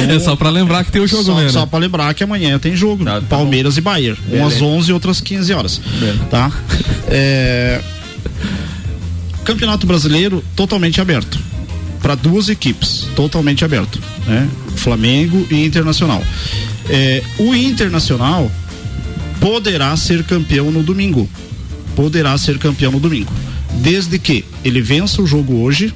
[0.10, 1.52] É só pra lembrar que tem o jogo só, mesmo.
[1.52, 3.04] Só pra lembrar que amanhã tem jogo.
[3.06, 4.20] Tá, Palmeiras e Bayern.
[4.32, 4.66] Um às Beleza.
[4.66, 5.82] 11 e outras 15 horas.
[6.30, 6.52] Tá?
[7.08, 7.82] É,
[9.44, 11.40] Campeonato Brasileiro totalmente aberto.
[12.02, 14.00] Para duas equipes, totalmente aberto.
[14.26, 14.48] Né?
[14.76, 16.24] Flamengo e Internacional.
[16.90, 18.52] É, o Internacional
[19.40, 21.30] poderá ser campeão no domingo.
[21.96, 23.32] Poderá ser campeão no domingo.
[23.82, 25.94] Desde que ele vença o jogo hoje,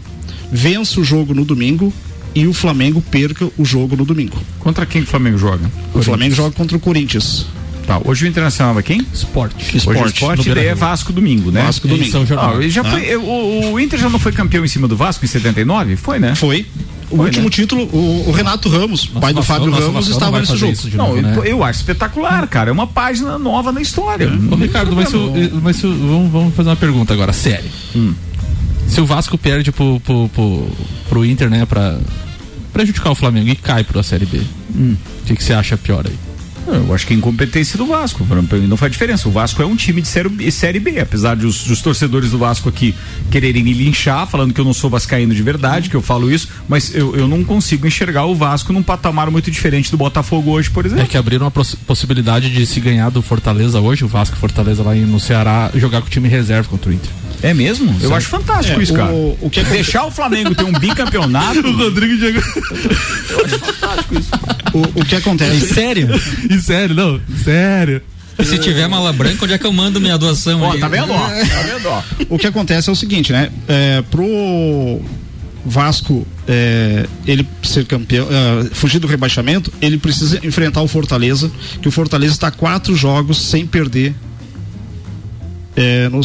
[0.52, 1.93] vença o jogo no domingo
[2.34, 4.38] e o Flamengo perca o jogo no domingo.
[4.60, 5.70] Contra quem que o Flamengo joga?
[5.93, 7.45] O Flamengo joga contra o Corinthians.
[7.88, 9.05] Tá, hoje o Internacional é quem?
[9.13, 9.55] Esporte.
[9.65, 10.13] Hoje o Esporte.
[10.13, 10.75] esporte No daí é.
[10.75, 11.63] Vasco domingo, né?
[11.63, 12.09] Vasco domingo.
[12.11, 12.57] São Januário.
[12.59, 12.86] Ah, ele já Ah.
[12.91, 15.95] foi, o, o Inter já não foi campeão em cima do Vasco em 79?
[15.95, 16.36] Foi, né?
[16.36, 16.65] Foi.
[17.09, 17.49] O Foi, último né?
[17.49, 20.73] título, o, o Renato Ramos, pai do Fábio nosso Ramos, Vascão estava nesse jogo.
[20.73, 21.41] de Não, novo, eu, né?
[21.45, 22.69] eu acho espetacular, cara.
[22.69, 24.29] É uma página nova na história.
[24.49, 27.69] Ô, Ricardo, mas, se, o- mas se vamos, vamos fazer uma pergunta agora, sério.
[27.93, 28.13] Hum.
[28.88, 30.67] Se o Vasco perde pro, pro, pro,
[31.09, 31.97] pro Inter, né, pra
[32.71, 34.39] prejudicar o Flamengo e cai pro Série B,
[34.73, 34.95] Hum.
[35.21, 36.15] o que, que você acha pior aí?
[36.68, 38.26] Eu acho que é incompetência do Vasco.
[38.26, 39.28] Pra mim não faz diferença.
[39.28, 42.32] O Vasco é um time de série B, série B apesar de os, os torcedores
[42.32, 42.93] do Vasco aqui
[43.30, 46.47] quererem me linchar, falando que eu não sou vascaíno de verdade, que eu falo isso,
[46.70, 50.70] mas eu, eu não consigo enxergar o Vasco num patamar muito diferente do Botafogo hoje,
[50.70, 51.03] por exemplo.
[51.03, 54.39] É que abriram a poss- possibilidade de se ganhar do Fortaleza hoje, o Vasco e
[54.39, 57.09] Fortaleza lá em- no Ceará, jogar com o time reserva contra o Inter.
[57.43, 57.89] É mesmo?
[57.93, 58.16] Eu Sério.
[58.18, 59.12] acho fantástico É, isso, o- cara.
[59.14, 61.59] o que é Deixar o Flamengo ter um bicampeonato.
[61.68, 62.39] O Rodrigo Diego.
[64.74, 65.74] O, o que acontece?
[65.74, 66.09] Sério?
[66.49, 68.01] E sério, não, sério.
[68.39, 70.80] E se tiver mala branca, onde é que eu mando minha doação Ó, aí?
[70.80, 71.19] tá vendo, ó?
[71.19, 72.01] Tá vendo, ó?
[72.30, 73.51] O que acontece é o seguinte, né?
[73.67, 75.01] É, pro
[75.65, 81.51] Vasco é, ele ser campeão, é, fugir do rebaixamento, ele precisa enfrentar o Fortaleza,
[81.82, 84.15] que o Fortaleza está quatro jogos sem perder
[85.76, 86.22] é, no,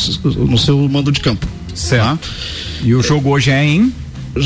[0.46, 1.46] no seu mando de campo.
[1.74, 2.30] Certo.
[2.82, 3.90] E o jogo hoje é em.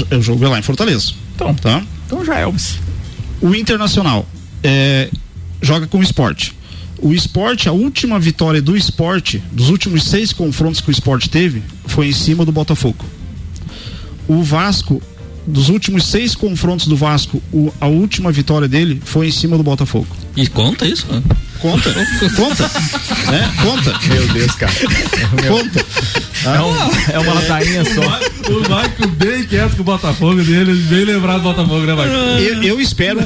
[0.09, 0.17] Tá?
[0.17, 1.13] O jogo é lá em Fortaleza.
[1.35, 1.83] Então, tá?
[2.07, 2.79] Então já é, Elvis.
[3.41, 4.27] O Internacional
[4.63, 5.09] é,
[5.63, 6.55] joga com o esporte.
[7.03, 11.63] O esporte, a última vitória do esporte, dos últimos seis confrontos que o esporte teve,
[11.87, 13.05] foi em cima do Botafogo.
[14.29, 15.01] O Vasco,
[15.47, 19.63] dos últimos seis confrontos do Vasco, o- a última vitória dele foi em cima do
[19.63, 20.07] Botafogo.
[20.37, 21.07] E conta isso?
[21.61, 21.93] Conta,
[22.37, 22.71] conta,
[23.31, 23.53] né?
[23.63, 23.99] Conta.
[24.09, 24.73] Meu Deus, cara.
[25.49, 25.85] Conta.
[26.45, 28.51] É, um- é uma ladainha só.
[28.51, 32.13] O Marco bem quieto com o Botafogo dele, bem lembrado do Botafogo, né, Marco?
[32.15, 33.21] Eu, eu espero,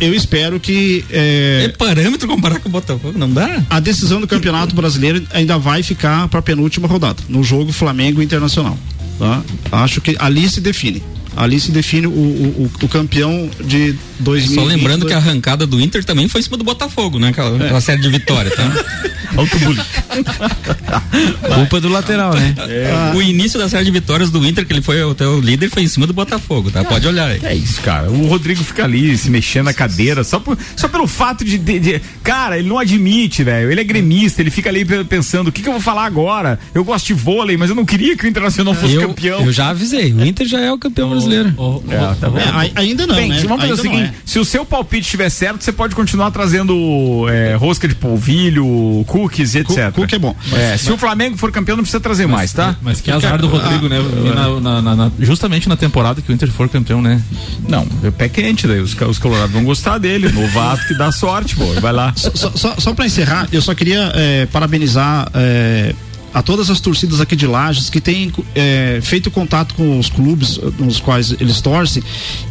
[0.00, 3.60] eu espero que é, É parâmetro comparar com o Botafogo, não dá?
[3.68, 8.22] a decisão do Campeonato Brasileiro ainda vai ficar para a penúltima rodada, no jogo Flamengo
[8.22, 8.78] Internacional.
[9.18, 9.42] Tá?
[9.72, 11.02] Acho que ali se define.
[11.36, 14.54] Ali se define o, o- o campeão de 2020.
[14.54, 17.28] Só lembrando que a arrancada do Inter também foi em cima do Botafogo, né?
[17.28, 18.64] Aquela, aquela série de vitórias, tá?
[19.36, 19.80] Alto bullying.
[21.54, 22.54] Culpa do lateral, né?
[22.68, 23.12] É.
[23.16, 25.82] O início da série de vitórias do Inter, que ele foi até o líder, foi
[25.82, 26.82] em cima do Botafogo, tá?
[26.84, 27.40] Pode olhar aí.
[27.42, 28.10] É isso, cara.
[28.10, 31.78] O Rodrigo fica ali se mexendo na cadeira só, por, só pelo fato de, de,
[31.78, 33.70] de- Cara, ele não admite, velho.
[33.70, 36.58] Ele é gremista, ele fica ali pe- pensando: o que, que eu vou falar agora?
[36.74, 39.44] Eu gosto de vôlei, mas eu não queria que o Internacional fosse Eu, campeão.
[39.46, 41.48] eu já avisei, o Inter já é o campeão brasileiro.
[41.88, 42.28] É, tá?
[42.40, 43.42] É, ai- ainda não, Bem, né?
[43.46, 44.20] vamos fazer o Ainda não seguinte: é.
[44.24, 49.54] se o seu palpite estiver certo, você pode continuar trazendo é, rosca de polvilho, cookies
[49.54, 49.92] e etc.
[49.92, 50.34] cookie é bom.
[50.52, 52.76] É, se o Flamengo for campeão, não precisa trazer mais, tá?
[52.82, 53.98] Mas que azar do Rodrigo, né?
[53.98, 57.20] E na- na- na- na- justamente na temporada que o Inter for campeão, né?
[57.68, 60.28] Não, é pé quente, daí os, ca- os colorados vão gostar dele.
[60.30, 61.64] Novato que dá sorte, pô.
[61.80, 62.12] Vai lá.
[62.16, 65.94] Só, só, só, só para encerrar, eu só queria é, parabenizar é,
[66.32, 70.58] a todas as torcidas aqui de Lages que têm é, feito contato com os clubes
[70.58, 72.02] eh, nos quais eles torcem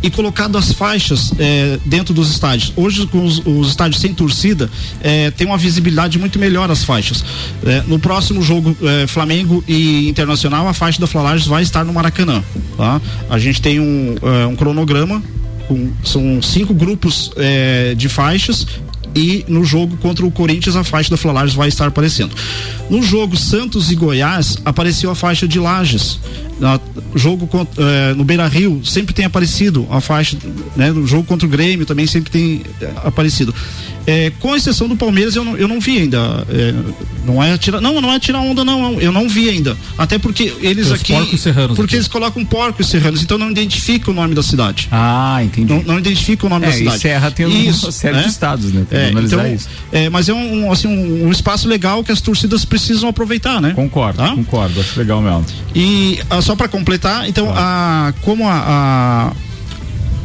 [0.03, 2.73] e colocado as faixas é, dentro dos estádios.
[2.75, 4.69] Hoje, com os, os estádios sem torcida,
[5.01, 7.23] é, tem uma visibilidade muito melhor as faixas.
[7.87, 8.75] No próximo jogo
[9.07, 12.43] Flamengo e Internacional, a faixa da Flalages vai estar no Maracanã.
[12.77, 13.01] Tá?
[13.29, 14.15] A gente tem um,
[14.49, 15.21] um cronograma
[16.03, 17.31] são cinco grupos
[17.95, 18.65] de faixas
[19.15, 22.35] e no jogo contra o Corinthians a faixa da Flalages vai estar aparecendo.
[22.89, 26.19] No jogo Santos e Goiás apareceu a faixa de Lages.
[26.59, 26.79] Na,
[27.15, 30.37] jogo eh, no Beira Rio sempre tem aparecido a faixa,
[30.75, 30.91] né?
[30.91, 33.55] No jogo contra o Grêmio também sempre tem eh, aparecido.
[34.11, 36.45] Eh, com exceção do Palmeiras eu não, eu não vi ainda.
[36.49, 36.73] eh,
[37.25, 39.77] não é tirar, não, não é tirar onda não, eu não vi ainda.
[39.97, 41.95] Até porque eles Os aqui, porcos serranos porque aqui.
[41.97, 44.87] eles colocam porcos serranos, então não identifica o nome da cidade.
[44.91, 45.71] Ah, entendi.
[45.71, 46.97] Não, não identifica o nome É, da cidade.
[46.97, 48.83] e Serra tem um- uma série de estados, né?
[48.89, 49.69] Tem É, então, isso.
[49.91, 53.73] é, mas é um, assim, um, um espaço legal que as torcidas precisam aproveitar, né?
[53.75, 54.29] Concordo, Tá?
[54.29, 54.79] concordo.
[54.79, 55.45] Acho legal mesmo.
[55.75, 59.48] E ah, só para completar, então, a, como a, a-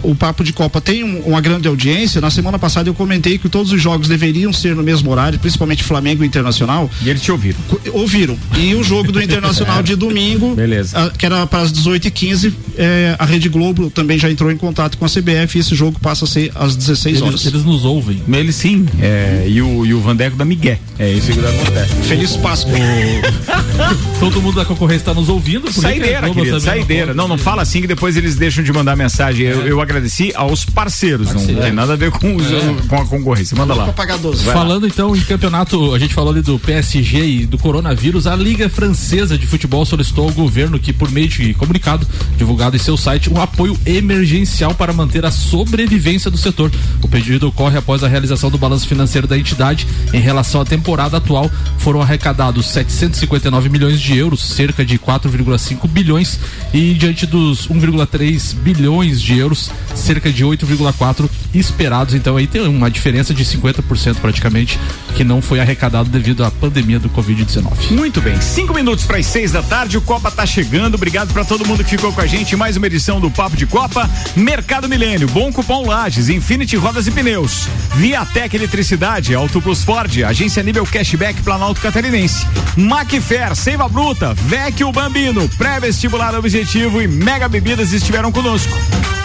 [0.05, 3.49] o Papo de Copa tem um- uma grande audiência, na semana passada eu comentei que
[3.49, 6.91] todos os jogos deveriam ser no mesmo horário, principalmente Flamengo e Internacional.
[7.03, 7.59] E eles te ouviram.
[7.93, 8.37] Ouviram.
[8.57, 10.97] E o jogo do Internacional de domingo, Beleza.
[10.99, 14.99] ah, que era para as 18h15, eh, a Rede Globo também já entrou em contato
[14.99, 17.41] com a CBF e esse jogo passa a ser às 16 horas.
[17.43, 18.23] Eles, eles nos ouvem.
[18.33, 18.87] Eles sim.
[19.01, 20.79] É, e, o, e o Vandeco da Miguel.
[20.99, 21.95] É isso que acontece.
[22.09, 22.73] Feliz Páscoa.
[24.21, 25.69] Todo mundo da concorrência está nos ouvindo.
[25.69, 27.15] a Saideira, querido, também saideira.
[27.15, 29.47] Não, não fala assim que depois eles deixam de mandar mensagem.
[29.47, 32.75] Eu, eu agradeci aos parceiros, não tem nada a ver com, os- É.
[32.89, 33.57] com a concorrência.
[33.57, 33.93] Manda lá.
[33.93, 34.45] pagar 12.
[34.45, 34.61] Vai lá.
[34.63, 38.69] Falando então em campeonato, a gente falou ali do PSG e do coronavírus, a Liga
[38.69, 43.31] Francesa de Futebol solicitou ao governo que, por meio de comunicado divulgado em seu site,
[43.31, 46.71] um apoio emergencial para manter a sobrevivência do setor.
[47.03, 49.87] O pedido ocorre após a realização do balanço financeiro da entidade.
[50.13, 56.39] Em relação à temporada atual, foram arrecadados 759 milhões de euros, cerca de 4,5 bilhões,
[56.73, 62.15] e diante dos 1,3 bilhões de euros, cerca de 8,4 esperados.
[62.15, 64.79] Então aí tem uma diferença de 50% praticamente
[65.15, 67.93] que não foi arrecadado devido à pandemia do Covid-19.
[67.93, 70.95] Muito bem, cinco minutos para as seis da tarde, o Copa tá chegando.
[70.95, 72.57] Obrigado para todo mundo que ficou com a gente.
[72.57, 74.09] Mais uma edição do Papo de Copa.
[74.37, 80.63] Mercado Milênio, Bom Cupom Lages, Infinity Rodas e Pneus, Viatec Eletricidade, Auto Plus Ford, Agência
[80.63, 88.33] Nível Cashback Planalto Catarinense, Macfer, Seiva Bruta, Vecchio Bambino, Pré-Vestibular Objetivo e Mega Bebidas estiveram
[88.33, 88.73] conosco.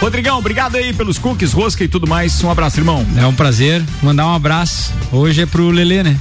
[0.00, 2.42] Rodrigão, obrigado aí pelos cookies, rosca e tudo mais.
[2.42, 3.06] Um abraço, irmão.
[3.16, 4.92] É um prazer mandar um abraço.
[5.12, 6.18] Hoje é pro Lelê, né?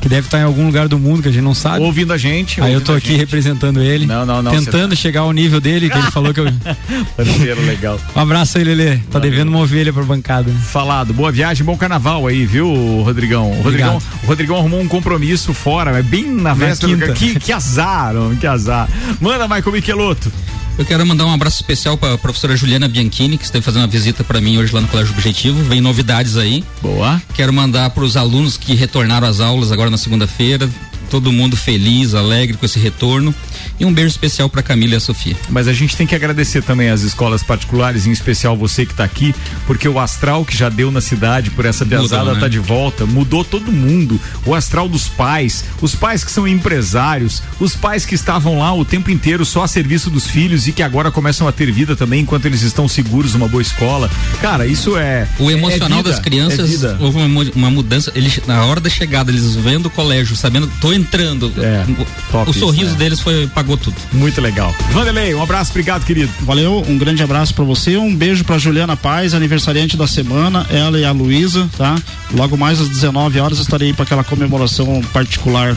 [0.00, 1.84] Que deve estar em algum lugar do mundo que a gente não sabe.
[1.84, 2.60] Ouvindo a gente.
[2.60, 3.18] Aí eu tô aqui gente.
[3.18, 4.04] representando ele.
[4.04, 6.46] Não, não, não, Tentando chegar ao nível dele, que ele falou que eu.
[7.16, 8.00] Parceiro legal.
[8.16, 8.98] Um abraço aí, Lelê.
[9.12, 10.50] Tá devendo uma ovelha pra bancada.
[10.50, 12.68] Falado, boa viagem, bom carnaval aí, viu,
[13.04, 13.52] Rodrigão?
[13.52, 17.12] O Rodrigão, o Rodrigão arrumou um compromisso fora, é bem na véspera.
[17.12, 18.88] Que, que azar, que azar.
[19.20, 20.32] Manda, Michael Michelotto.
[20.78, 23.88] Eu quero mandar um abraço especial para a professora Juliana Bianchini, que esteve fazendo uma
[23.88, 25.62] visita para mim hoje lá no Colégio Objetivo.
[25.64, 26.62] Vem novidades aí.
[26.82, 27.20] Boa.
[27.34, 30.68] Quero mandar para os alunos que retornaram às aulas agora na segunda-feira.
[31.10, 33.34] Todo mundo feliz, alegre com esse retorno.
[33.78, 35.36] E um beijo especial para Camila e a Sofia.
[35.50, 39.04] Mas a gente tem que agradecer também às escolas particulares, em especial você que está
[39.04, 39.34] aqui,
[39.66, 42.40] porque o astral que já deu na cidade por essa piazada né?
[42.40, 44.20] tá de volta, mudou todo mundo.
[44.44, 48.84] O astral dos pais, os pais que são empresários, os pais que estavam lá o
[48.84, 52.22] tempo inteiro só a serviço dos filhos e que agora começam a ter vida também
[52.22, 54.10] enquanto eles estão seguros numa boa escola.
[54.40, 58.10] Cara, isso é O emocional é vida, das crianças é houve uma, uma mudança.
[58.14, 61.52] Eles, na hora da chegada, eles vendo o colégio, sabendo, tô entrando.
[61.58, 62.98] É, o, top o isso, sorriso né?
[62.98, 63.96] deles foi, pagou tudo.
[64.12, 64.74] Muito legal.
[64.90, 66.30] Vanderlei, um abraço, obrigado, querido.
[66.40, 70.98] Valeu, um grande abraço pra você, um beijo pra Juliana Paz, aniversariante da semana, ela
[70.98, 71.96] e a Luísa, tá?
[72.32, 75.76] Logo mais às 19 horas estarei para aquela comemoração particular.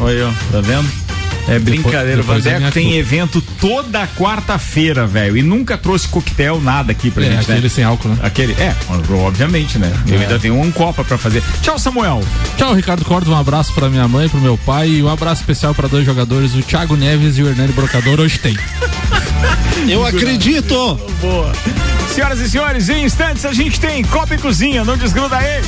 [0.00, 1.01] Olha, ó, tá vendo?
[1.48, 2.98] É brincadeira, o depois Vandeco tem culpa.
[2.98, 5.36] evento toda quarta-feira, velho.
[5.36, 7.54] E nunca trouxe coquetel, nada aqui pra É, gente, né?
[7.54, 8.16] aquele sem álcool, né?
[8.22, 8.74] Aquele, é,
[9.24, 9.92] obviamente, né?
[10.06, 10.22] Eu É.
[10.22, 11.42] ainda tenho um copa pra fazer.
[11.60, 12.22] Tchau, Samuel.
[12.56, 13.30] Tchau, Ricardo Cordo.
[13.32, 16.54] Um abraço pra minha mãe, pro meu pai e um abraço especial pra dois jogadores,
[16.54, 18.20] o Thiago Neves e o Hernani Brocador.
[18.20, 18.56] Hoje tem.
[19.88, 21.00] Eu acredito!
[21.20, 21.52] Boa.
[22.14, 24.84] Senhoras e senhores, em instantes a gente tem Copa e Cozinha.
[24.84, 25.60] Não desgruda aí.